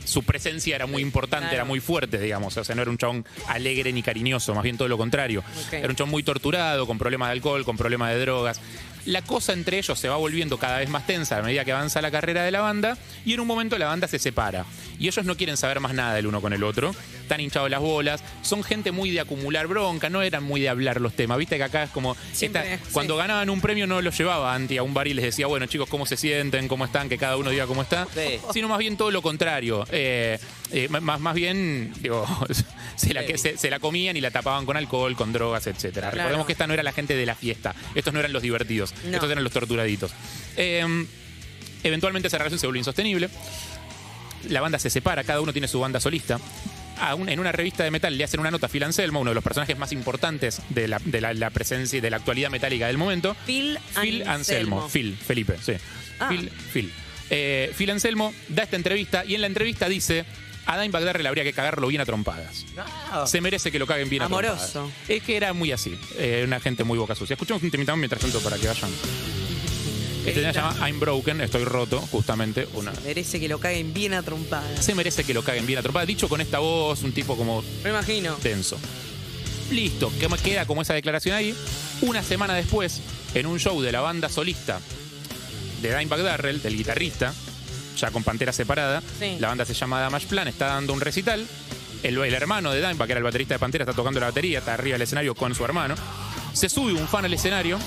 su 0.05 0.23
presencia 0.23 0.75
era 0.75 0.85
muy 0.85 1.01
importante, 1.01 1.43
Claro. 1.45 1.55
era 1.55 1.65
muy 1.65 1.79
fuerte, 1.79 2.17
digamos. 2.19 2.55
O 2.57 2.63
sea, 2.63 2.75
no 2.75 2.81
era 2.81 2.91
un 2.91 2.97
chabón 2.97 3.25
alegre 3.47 3.91
ni 3.93 4.03
cariñoso, 4.03 4.53
más 4.53 4.63
bien 4.63 4.77
todo 4.77 4.87
lo 4.87 4.97
contrario. 4.97 5.43
Era 5.71 5.89
un 5.89 5.95
chabón 5.95 6.11
muy 6.11 6.23
torturado, 6.23 6.85
con 6.87 6.97
problemas 6.97 7.29
de 7.29 7.33
alcohol, 7.33 7.63
con 7.65 7.77
problemas 7.77 8.11
de 8.11 8.19
drogas. 8.19 8.59
La 9.05 9.21
cosa 9.21 9.51
entre 9.53 9.77
ellos 9.79 9.99
se 9.99 10.07
va 10.07 10.15
volviendo 10.15 10.57
cada 10.57 10.79
vez 10.79 10.89
más 10.89 11.05
tensa 11.05 11.37
a 11.37 11.41
medida 11.41 11.65
que 11.65 11.71
avanza 11.73 12.01
la 12.01 12.09
carrera 12.09 12.43
de 12.43 12.51
la 12.51 12.61
banda 12.61 12.97
y 13.25 13.33
en 13.33 13.39
un 13.41 13.47
momento 13.47 13.77
la 13.77 13.87
banda 13.87 14.07
se 14.07 14.17
separa. 14.17 14.65
Y 14.99 15.07
ellos 15.07 15.25
no 15.25 15.35
quieren 15.35 15.57
saber 15.57 15.79
más 15.81 15.93
nada 15.93 16.13
del 16.13 16.27
uno 16.27 16.39
con 16.41 16.53
el 16.53 16.63
otro. 16.63 16.95
Están 17.21 17.41
hinchados 17.41 17.69
las 17.69 17.81
bolas. 17.81 18.23
Son 18.43 18.63
gente 18.63 18.91
muy 18.91 19.11
de 19.11 19.19
acumular 19.19 19.67
bronca, 19.67 20.09
no 20.09 20.21
eran 20.21 20.43
muy 20.43 20.61
de 20.61 20.69
hablar 20.69 21.01
los 21.01 21.13
temas. 21.13 21.37
Viste 21.37 21.57
que 21.57 21.63
acá 21.63 21.83
es 21.83 21.89
como... 21.89 22.15
Siempre, 22.31 22.75
esta- 22.75 22.89
cuando 22.91 23.17
ganaban 23.17 23.49
un 23.49 23.59
premio 23.59 23.87
no 23.87 24.01
los 24.01 24.17
llevaba 24.17 24.53
Anti 24.53 24.77
a 24.77 24.83
un 24.83 24.93
bar 24.93 25.07
y 25.07 25.13
les 25.13 25.25
decía, 25.25 25.47
bueno 25.47 25.65
chicos, 25.65 25.89
¿cómo 25.89 26.05
se 26.05 26.15
sienten? 26.15 26.67
¿Cómo 26.69 26.85
están? 26.85 27.09
Que 27.09 27.17
cada 27.17 27.35
uno 27.35 27.49
diga 27.49 27.67
cómo 27.67 27.81
está. 27.81 28.07
Sí. 28.13 28.39
Sino 28.53 28.67
más 28.69 28.77
bien 28.77 28.95
todo 28.95 29.11
lo 29.11 29.21
contrario. 29.21 29.85
Eh, 29.91 30.39
eh, 30.71 30.87
más, 30.89 31.19
más 31.19 31.35
bien, 31.35 31.93
digo, 31.99 32.25
se 32.95 33.13
la, 33.13 33.25
que- 33.25 33.37
se, 33.37 33.57
se 33.57 33.69
la 33.69 33.79
comían 33.79 34.15
y 34.15 34.21
la 34.21 34.31
tapaban 34.31 34.65
con 34.65 34.77
alcohol, 34.77 35.15
con 35.15 35.33
drogas, 35.33 35.67
etcétera. 35.67 36.09
Claro. 36.11 36.15
Recordemos 36.17 36.45
que 36.45 36.53
esta 36.53 36.67
no 36.67 36.73
era 36.73 36.83
la 36.83 36.93
gente 36.93 37.15
de 37.15 37.25
la 37.25 37.35
fiesta. 37.35 37.75
Estos 37.95 38.13
no 38.13 38.19
eran 38.19 38.31
los 38.31 38.41
divertidos. 38.43 38.92
No. 39.05 39.13
Estos 39.13 39.29
eran 39.31 39.43
los 39.43 39.53
torturaditos. 39.53 40.11
Eh, 40.57 41.05
eventualmente 41.83 42.27
esa 42.27 42.37
relación 42.37 42.59
se 42.59 42.67
vuelve 42.67 42.79
insostenible. 42.79 43.29
La 44.49 44.61
banda 44.61 44.79
se 44.79 44.89
separa, 44.89 45.23
cada 45.23 45.41
uno 45.41 45.51
tiene 45.53 45.67
su 45.67 45.79
banda 45.79 45.99
solista. 45.99 46.39
A 46.99 47.15
un- 47.15 47.27
en 47.29 47.39
una 47.39 47.51
revista 47.51 47.83
de 47.83 47.91
metal 47.91 48.17
le 48.17 48.23
hacen 48.23 48.39
una 48.39 48.51
nota 48.51 48.67
a 48.67 48.69
Phil 48.69 48.83
Anselmo, 48.83 49.19
uno 49.21 49.31
de 49.31 49.35
los 49.35 49.43
personajes 49.43 49.77
más 49.77 49.91
importantes 49.91 50.61
de 50.69 50.87
la, 50.87 50.99
de 51.03 51.21
la- 51.21 51.33
la 51.33 51.49
presencia 51.49 51.97
y 51.97 52.01
de 52.01 52.09
la 52.09 52.17
actualidad 52.17 52.49
metálica 52.49 52.87
del 52.87 52.97
momento. 52.97 53.35
Phil 53.45 53.79
Phil 53.99 54.21
Anselmo. 54.27 54.31
Anselmo. 54.81 54.89
Phil, 54.89 55.17
Felipe, 55.17 55.55
sí. 55.61 55.73
Ah. 56.19 56.29
Phil, 56.29 56.49
Phil. 56.71 56.91
Eh, 57.29 57.73
Phil 57.77 57.89
Anselmo 57.89 58.33
da 58.49 58.63
esta 58.63 58.75
entrevista 58.75 59.23
y 59.25 59.35
en 59.35 59.41
la 59.41 59.47
entrevista 59.47 59.89
dice. 59.89 60.25
A 60.65 60.79
Dimebag 60.79 61.03
Darrell 61.03 61.27
habría 61.27 61.43
que 61.43 61.51
cagarlo 61.53 61.87
bien 61.87 62.01
a 62.01 62.05
trompadas. 62.05 62.65
No. 62.75 63.27
Se 63.27 63.41
merece 63.41 63.71
que 63.71 63.79
lo 63.79 63.85
caguen 63.87 64.09
bien 64.09 64.21
a 64.21 64.25
Amoroso. 64.25 64.71
trompadas. 64.71 65.09
Es 65.09 65.23
que 65.23 65.35
era 65.35 65.53
muy 65.53 65.71
así. 65.71 65.97
eh, 66.17 66.43
una 66.47 66.59
gente 66.59 66.83
muy 66.83 66.97
boca 66.97 67.15
sucia. 67.15 67.33
Escuchemos 67.33 67.61
un 67.63 67.69
temitón 67.71 67.99
mientras 67.99 68.21
tanto 68.21 68.39
para 68.41 68.57
que 68.57 68.67
vayan. 68.67 68.89
Este 70.25 70.39
tema 70.39 70.53
se 70.53 70.59
llama 70.59 70.87
I'm 70.87 70.99
Broken, 71.01 71.41
estoy 71.41 71.65
roto, 71.65 71.99
justamente. 71.99 72.65
Una, 72.75 72.93
Merece 73.03 73.41
que 73.41 73.49
lo 73.49 73.59
caguen 73.59 73.93
bien 73.93 74.13
a 74.13 74.23
trompadas. 74.23 74.83
se 74.85 74.95
merece 74.95 75.25
que 75.25 75.33
lo 75.33 75.43
caguen 75.43 75.65
bien 75.65 75.79
a 75.79 75.81
trompadas. 75.81 76.07
Dicho 76.07 76.29
con 76.29 76.39
esta 76.39 76.59
voz, 76.59 77.03
un 77.03 77.11
tipo 77.11 77.35
como 77.35 77.61
Me 77.83 77.89
imagino. 77.89 78.35
tenso. 78.35 78.77
Listo, 79.69 80.11
que 80.19 80.29
me 80.29 80.37
queda 80.37 80.65
como 80.65 80.81
esa 80.81 80.93
declaración 80.93 81.35
ahí. 81.35 81.53
Una 82.01 82.23
semana 82.23 82.53
después, 82.53 83.01
en 83.33 83.47
un 83.47 83.59
show 83.59 83.81
de 83.81 83.91
la 83.91 83.99
banda 83.99 84.29
solista 84.29 84.79
de 85.81 85.89
Dimebag 85.97 86.21
Darrell, 86.23 86.61
del 86.61 86.77
guitarrista, 86.77 87.33
ya 88.03 88.11
con 88.11 88.23
pantera 88.23 88.51
separada, 88.51 89.01
Sí. 89.19 89.37
la 89.39 89.47
banda 89.47 89.63
se 89.65 89.73
llama 89.73 90.01
Damage 90.01 90.27
Plan, 90.27 90.47
está 90.47 90.67
dando 90.67 90.93
un 90.93 90.99
recital. 91.01 91.45
El, 92.03 92.17
el 92.17 92.33
hermano 92.33 92.71
de 92.71 92.81
Dimebag, 92.81 93.07
que 93.07 93.11
era 93.13 93.19
el 93.19 93.23
baterista 93.23 93.53
de 93.55 93.59
Pantera, 93.59 93.83
está 93.85 93.93
tocando 93.95 94.19
la 94.19 94.25
batería, 94.25 94.59
está 94.59 94.73
arriba 94.73 94.95
del 94.95 95.03
escenario 95.03 95.35
con 95.35 95.55
su 95.55 95.63
hermano. 95.63 95.95
Se 96.51 96.67
sube 96.67 96.91
un 96.93 97.07
fan 97.07 97.23
al 97.23 97.33
escenario 97.33 97.79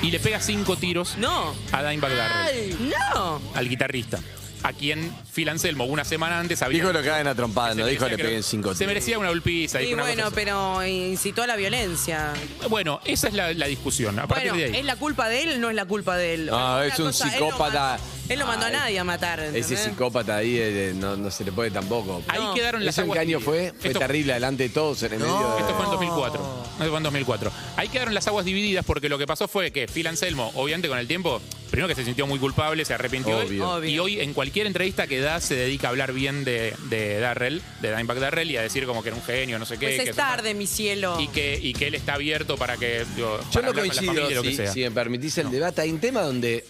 y 0.00 0.10
le 0.10 0.18
pega 0.18 0.40
cinco 0.40 0.76
tiros 0.76 1.16
No. 1.18 1.54
a 1.70 1.82
Dimebag 1.84 2.16
Darrell, 2.16 2.90
No. 3.14 3.42
al 3.54 3.68
guitarrista. 3.68 4.18
A 4.64 4.72
quien 4.72 5.14
Phil 5.32 5.48
Anselmo 5.50 5.84
una 5.84 6.04
semana 6.06 6.40
antes 6.40 6.62
había... 6.62 6.80
Dijo 6.80 6.90
lo 6.92 7.02
que 7.02 7.10
hagan 7.10 7.26
a 7.28 7.34
trompada, 7.34 7.74
se 7.74 7.80
no 7.80 7.86
dijo 7.86 8.08
le 8.08 8.16
peguen 8.16 8.42
cinco 8.42 8.70
Se 8.72 8.78
tiros. 8.78 8.88
merecía 8.88 9.18
una 9.18 9.30
ulpiza. 9.30 9.80
Y 9.80 9.84
dijo 9.84 9.94
una 9.96 10.04
bueno, 10.04 10.24
cosa 10.24 10.34
pero 10.34 10.86
incitó 10.86 11.42
a 11.42 11.46
la 11.46 11.54
violencia. 11.56 12.32
Bueno, 12.70 12.98
esa 13.04 13.28
es 13.28 13.34
la, 13.34 13.52
la 13.52 13.66
discusión. 13.66 14.18
A 14.18 14.26
partir 14.26 14.50
Bueno, 14.52 14.64
de 14.66 14.72
ahí. 14.74 14.80
¿es 14.80 14.86
la 14.86 14.96
culpa 14.96 15.28
de 15.28 15.42
él? 15.42 15.60
No 15.60 15.68
es 15.68 15.76
la 15.76 15.84
culpa 15.84 16.16
de 16.16 16.34
él. 16.34 16.46
No, 16.46 16.82
es 16.82 16.98
un 16.98 17.06
cosa, 17.06 17.30
psicópata. 17.30 17.98
Él 18.28 18.38
no 18.38 18.46
mandó 18.46 18.64
a 18.64 18.70
nadie 18.70 18.98
a 18.98 19.04
matar. 19.04 19.38
Ese 19.40 19.76
psicópata 19.76 20.36
ahí 20.36 20.56
eh, 20.58 20.94
no, 20.96 21.14
no 21.14 21.30
se 21.30 21.44
le 21.44 21.52
puede 21.52 21.70
tampoco. 21.70 22.22
Ahí 22.28 22.40
No. 22.40 22.54
quedaron 22.54 22.82
las 22.84 22.96
¿Eso 22.96 23.06
en 23.06 23.12
qué 23.12 23.18
año 23.18 23.40
fue? 23.40 23.74
Fue 23.78 23.88
Esto- 23.90 23.98
terrible, 23.98 24.32
delante 24.32 24.62
de 24.62 24.68
todos, 24.70 25.02
en 25.02 25.12
el 25.12 25.18
medio 25.18 25.34
de... 25.56 25.60
Esto 25.60 25.74
fue 25.74 25.84
en 25.84 25.90
2004. 25.90 26.63
Esto 26.74 26.88
fue 26.88 26.96
en 26.96 27.02
2004. 27.04 27.52
Ahí 27.76 27.88
quedaron 27.88 28.14
las 28.14 28.26
aguas 28.26 28.44
divididas 28.44 28.84
porque 28.84 29.08
lo 29.08 29.16
que 29.18 29.26
pasó 29.26 29.46
fue 29.48 29.70
que 29.70 29.86
Phil 29.86 30.06
Anselmo, 30.06 30.50
obviamente 30.54 30.88
con 30.88 30.98
el 30.98 31.06
tiempo, 31.06 31.40
primero 31.70 31.88
que 31.88 31.94
se 31.94 32.04
sintió 32.04 32.26
muy 32.26 32.38
culpable, 32.38 32.84
se 32.84 32.94
arrepintió. 32.94 33.38
Obvio. 33.38 33.70
Obvio. 33.70 33.90
Y 33.90 33.98
hoy 33.98 34.20
en 34.20 34.34
cualquier 34.34 34.66
entrevista 34.66 35.06
que 35.06 35.20
da 35.20 35.40
se 35.40 35.54
dedica 35.54 35.86
a 35.86 35.90
hablar 35.90 36.12
bien 36.12 36.44
de, 36.44 36.74
de 36.90 37.20
Darrell, 37.20 37.62
de 37.80 37.90
Dimebag 37.90 38.18
Darrell 38.18 38.50
y 38.50 38.56
a 38.56 38.62
decir 38.62 38.86
como 38.86 39.02
que 39.02 39.10
era 39.10 39.16
un 39.16 39.22
genio, 39.24 39.58
no 39.58 39.66
sé 39.66 39.78
qué. 39.78 39.86
Pues 39.86 40.02
que 40.02 40.10
es 40.10 40.16
tarde, 40.16 40.54
mi 40.54 40.66
cielo. 40.66 41.20
Y 41.20 41.28
que, 41.28 41.58
y 41.60 41.74
que 41.74 41.86
él 41.86 41.94
está 41.94 42.14
abierto 42.14 42.56
para 42.56 42.76
que. 42.76 43.04
digo, 43.14 43.38
Yo 43.38 43.50
para 43.52 43.62
no 43.66 43.68
hablar 43.70 43.74
con 43.74 43.76
la 43.76 43.94
coincido, 43.94 44.12
familia, 44.14 44.36
lo 44.36 44.42
que 44.42 44.50
si, 44.50 44.56
sea. 44.56 44.72
si 44.72 44.80
me 44.80 44.90
permitís 44.90 45.38
el 45.38 45.50
debate. 45.50 45.80
Hay 45.80 45.90
un 45.90 46.00
tema 46.00 46.22
donde 46.22 46.64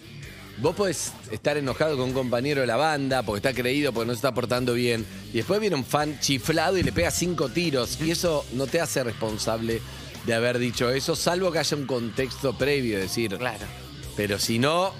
vos 0.57 0.75
podés 0.75 1.11
estar 1.31 1.57
enojado 1.57 1.97
con 1.97 2.07
un 2.09 2.13
compañero 2.13 2.61
de 2.61 2.67
la 2.67 2.75
banda 2.77 3.23
porque 3.23 3.47
está 3.47 3.53
creído, 3.59 3.91
porque 3.93 4.07
no 4.07 4.13
se 4.13 4.17
está 4.17 4.33
portando 4.33 4.73
bien. 4.73 5.05
Y 5.33 5.37
después 5.37 5.59
viene 5.59 5.75
un 5.75 5.85
fan 5.85 6.19
chiflado 6.19 6.77
y 6.77 6.83
le 6.83 6.91
pega 6.91 7.11
cinco 7.11 7.49
tiros. 7.49 7.99
Y 8.01 8.11
eso 8.11 8.45
no 8.53 8.67
te 8.67 8.79
hace 8.81 9.03
responsable 9.03 9.81
de 10.25 10.33
haber 10.33 10.57
dicho 10.57 10.89
eso, 10.89 11.15
salvo 11.15 11.51
que 11.51 11.59
haya 11.59 11.77
un 11.77 11.85
contexto 11.85 12.57
previo, 12.57 12.97
es 12.97 13.03
decir. 13.03 13.37
Claro. 13.37 13.65
Pero 14.17 14.39
si 14.39 14.57
no, 14.57 14.91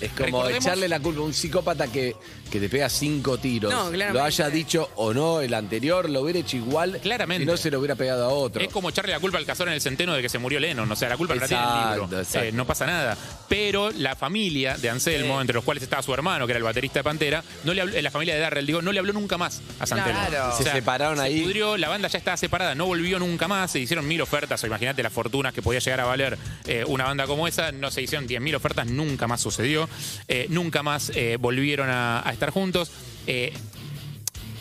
es 0.00 0.10
como 0.12 0.42
Recordemos- 0.42 0.64
echarle 0.64 0.88
la 0.88 1.00
culpa 1.00 1.20
a 1.20 1.24
un 1.24 1.32
psicópata 1.32 1.86
que, 1.86 2.14
que 2.54 2.60
te 2.60 2.68
pega 2.68 2.88
cinco 2.88 3.36
tiros. 3.38 3.72
No, 3.72 3.90
claramente. 3.90 4.12
lo 4.18 4.24
haya 4.24 4.48
dicho 4.48 4.88
o 4.96 5.12
no 5.12 5.40
el 5.40 5.52
anterior, 5.54 6.08
lo 6.08 6.20
hubiera 6.22 6.38
hecho 6.38 6.56
igual. 6.56 7.00
Claramente. 7.02 7.42
Y 7.42 7.46
no 7.46 7.56
se 7.56 7.70
lo 7.70 7.80
hubiera 7.80 7.96
pegado 7.96 8.24
a 8.24 8.28
otro. 8.28 8.62
Es 8.62 8.68
como 8.68 8.90
echarle 8.90 9.10
la 9.12 9.18
culpa 9.20 9.38
al 9.38 9.44
cazador 9.44 9.68
en 9.68 9.74
el 9.74 9.80
centeno 9.80 10.14
de 10.14 10.22
que 10.22 10.28
se 10.28 10.38
murió 10.38 10.60
Lennon. 10.60 10.90
O 10.90 10.94
sea, 10.96 11.08
la 11.08 11.16
culpa 11.16 11.34
no 11.34 11.40
la 11.40 11.48
tiene 11.48 11.62
el 11.62 11.68
Exacto, 11.68 12.02
libro. 12.02 12.20
exacto. 12.20 12.48
Eh, 12.48 12.52
no 12.52 12.64
pasa 12.66 12.86
nada. 12.86 13.16
Pero 13.48 13.90
la 13.90 14.14
familia 14.14 14.76
de 14.76 14.88
Anselmo, 14.90 15.40
entre 15.40 15.54
los 15.54 15.64
cuales 15.64 15.82
estaba 15.82 16.02
su 16.02 16.14
hermano, 16.14 16.46
que 16.46 16.52
era 16.52 16.58
el 16.58 16.64
baterista 16.64 17.00
de 17.00 17.04
Pantera, 17.04 17.42
no 17.64 17.74
le 17.74 17.82
habló- 17.82 17.94
eh, 17.94 18.02
la 18.02 18.10
familia 18.12 18.34
de 18.34 18.40
Darrell, 18.40 18.66
digo, 18.66 18.80
no 18.82 18.92
le 18.92 19.00
habló 19.00 19.12
nunca 19.12 19.36
más 19.36 19.60
a 19.80 19.86
Santelmo. 19.86 20.20
Claro. 20.28 20.56
Se 20.56 20.64
separaron 20.70 21.18
ahí. 21.20 21.38
Se 21.38 21.44
pudrió, 21.44 21.76
la 21.76 21.88
banda 21.88 22.08
ya 22.08 22.18
estaba 22.18 22.36
separada, 22.36 22.74
no 22.76 22.86
volvió 22.86 23.18
nunca 23.18 23.48
más. 23.48 23.72
Se 23.72 23.80
hicieron 23.80 24.06
mil 24.06 24.20
ofertas. 24.22 24.62
O 24.62 24.66
imagínate 24.68 25.02
las 25.02 25.12
fortunas 25.12 25.52
que 25.52 25.60
podía 25.62 25.80
llegar 25.80 26.00
a 26.00 26.04
valer 26.04 26.38
eh, 26.66 26.84
una 26.86 27.04
banda 27.04 27.26
como 27.26 27.48
esa. 27.48 27.72
No 27.72 27.90
se 27.90 28.02
hicieron 28.02 28.26
diez 28.26 28.40
mil 28.40 28.54
ofertas, 28.54 28.86
nunca 28.86 29.26
más 29.26 29.40
sucedió. 29.40 29.88
Eh, 30.28 30.46
nunca 30.50 30.82
más 30.84 31.10
eh, 31.14 31.36
volvieron 31.40 31.88
a, 31.90 32.26
a 32.26 32.32
estar 32.32 32.43
juntos. 32.50 32.90
Eh, 33.26 33.52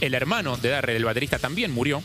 el 0.01 0.13
hermano 0.13 0.57
de 0.57 0.69
Darrell, 0.69 0.97
el 0.97 1.05
baterista, 1.05 1.39
también 1.39 1.71
murió. 1.71 2.03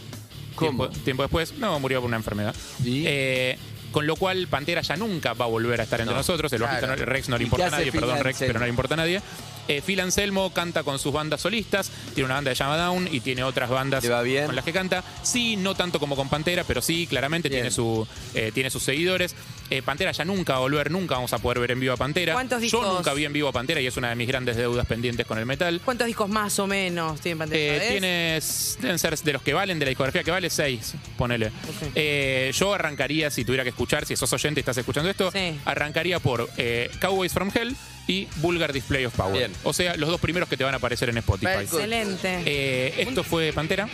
¿Cómo? 0.54 0.88
Tiempo, 0.88 1.04
tiempo 1.04 1.22
después, 1.22 1.54
no, 1.58 1.78
murió 1.80 2.00
por 2.00 2.08
una 2.08 2.16
enfermedad. 2.16 2.54
¿Y? 2.84 3.04
Eh, 3.06 3.58
con 3.92 4.06
lo 4.06 4.16
cual, 4.16 4.46
Pantera 4.48 4.80
ya 4.82 4.96
nunca 4.96 5.32
va 5.34 5.44
a 5.46 5.48
volver 5.48 5.80
a 5.80 5.84
estar 5.84 6.00
entre 6.00 6.12
No, 6.14 6.18
nosotros. 6.20 6.52
El 6.52 6.60
bajista 6.62 6.86
claro. 6.86 7.00
no- 7.00 7.06
Rex 7.06 7.28
no 7.28 7.36
le 7.38 7.44
¿Y 7.44 7.46
importa 7.46 7.66
a 7.66 7.70
nadie, 7.70 7.92
perdón 7.92 8.18
Rex, 8.20 8.36
Anselmo? 8.36 8.48
pero 8.48 8.58
no 8.60 8.64
le 8.66 8.70
importa 8.70 8.94
a 8.94 8.96
nadie. 8.98 9.22
Eh, 9.68 9.82
Phil 9.84 10.00
Anselmo 10.00 10.50
canta 10.54 10.82
con 10.82 10.98
sus 10.98 11.12
bandas 11.12 11.42
solistas, 11.42 11.90
tiene 12.14 12.24
una 12.24 12.36
banda 12.36 12.52
se 12.54 12.56
llama 12.64 12.78
Down 12.78 13.06
y 13.12 13.20
tiene 13.20 13.42
otras 13.44 13.68
bandas 13.68 14.02
¿Le 14.02 14.08
va 14.08 14.22
bien? 14.22 14.46
con 14.46 14.56
las 14.56 14.64
que 14.64 14.72
canta. 14.72 15.04
Sí, 15.22 15.56
no 15.56 15.74
tanto 15.74 16.00
como 16.00 16.16
con 16.16 16.30
Pantera, 16.30 16.64
pero 16.64 16.80
sí, 16.80 17.06
claramente 17.06 17.50
Bien. 17.50 17.60
tiene, 17.60 17.70
su, 17.70 18.08
eh, 18.34 18.50
tiene 18.54 18.70
sus 18.70 18.82
seguidores. 18.82 19.36
Eh, 19.68 19.82
Pantera 19.82 20.12
ya 20.12 20.24
nunca 20.24 20.54
va 20.54 20.58
a 20.60 20.62
volver, 20.62 20.90
nunca 20.90 21.16
vamos 21.16 21.34
a 21.34 21.38
poder 21.38 21.58
ver 21.58 21.72
en 21.72 21.80
vivo 21.80 21.92
a 21.92 21.98
Pantera. 21.98 22.32
¿Cuántos 22.32 22.60
Yo 22.60 22.78
discos? 22.78 22.94
nunca 22.94 23.12
vi 23.12 23.26
en 23.26 23.32
vivo 23.34 23.48
a 23.48 23.52
Pantera 23.52 23.82
y 23.82 23.86
es 23.86 23.94
una 23.98 24.08
de 24.08 24.14
mis 24.16 24.26
grandes 24.26 24.56
deudas 24.56 24.86
pendientes 24.86 25.26
con 25.26 25.38
el 25.38 25.44
metal. 25.44 25.82
¿Cuántos 25.84 26.06
discos 26.06 26.30
más 26.30 26.58
o 26.58 26.66
menos 26.66 27.20
tiene 27.20 27.36
Pantera? 27.36 27.84
Eh, 27.84 27.88
tienes, 27.90 28.78
deben 28.80 28.98
ser 28.98 29.18
de 29.18 29.32
los 29.34 29.42
que 29.42 29.52
valen, 29.52 29.78
de 29.78 29.84
la 29.84 29.90
discografía 29.90 30.24
que 30.24 30.30
vale, 30.30 30.48
seis, 30.48 30.94
ponele. 31.18 31.52
Eh, 31.94 32.52
yo 32.54 32.72
arrancaría, 32.72 33.30
si 33.30 33.44
tuviera 33.44 33.64
que 33.64 33.70
escuchar, 33.78 34.04
si 34.06 34.16
sos 34.16 34.32
oyente 34.32 34.58
y 34.58 34.62
estás 34.62 34.76
escuchando 34.76 35.08
esto, 35.08 35.30
Sí. 35.30 35.56
arrancaría 35.64 36.18
por 36.18 36.48
eh, 36.56 36.90
Cowboys 37.00 37.32
from 37.32 37.50
Hell 37.54 37.76
y 38.08 38.26
Vulgar 38.36 38.72
Display 38.72 39.04
of 39.04 39.14
Power. 39.14 39.36
Bien. 39.38 39.52
O 39.62 39.72
sea, 39.72 39.94
los 39.96 40.08
dos 40.08 40.20
primeros 40.20 40.48
que 40.48 40.56
te 40.56 40.64
van 40.64 40.74
a 40.74 40.78
aparecer 40.78 41.08
en 41.10 41.18
Spotify. 41.18 41.46
Very 41.46 41.66
good. 41.66 41.78
Excelente. 41.80 42.42
Eh, 42.46 42.94
esto 42.98 43.22
fue 43.22 43.52
Pantera. 43.52 43.88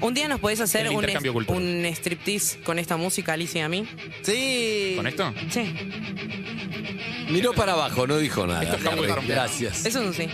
un 0.00 0.14
día 0.14 0.26
nos 0.26 0.40
podés 0.40 0.60
hacer 0.60 0.86
el 0.86 0.88
un, 0.88 0.96
intercambio 0.96 1.32
cultural. 1.32 1.62
un 1.62 1.84
striptease 1.86 2.60
con 2.60 2.78
esta 2.78 2.96
música, 2.96 3.34
Alicia 3.34 3.60
y 3.60 3.64
a 3.64 3.68
mí. 3.68 3.86
Sí. 4.22 4.94
¿Con 4.96 5.06
esto? 5.06 5.32
Sí, 5.50 5.72
Miró 7.30 7.52
para 7.52 7.72
abajo, 7.72 8.06
no 8.06 8.16
dijo 8.18 8.46
nada. 8.46 8.62
Esto 8.62 8.76
es 8.76 8.82
Cowboy 8.82 9.06
from 9.06 9.24
Hell. 9.26 9.30
Gracias. 9.32 9.84
eso 9.84 10.00
es 10.00 10.06
un 10.06 10.14
sí. 10.14 10.26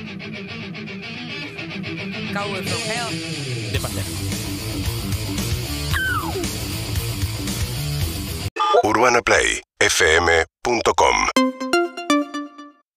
Cowboy 2.33 2.63
from 2.63 2.83
Hell. 2.83 3.73
De 3.73 3.81
Pantera. 3.81 4.07
UrbanaPlayFM.com 8.83 11.64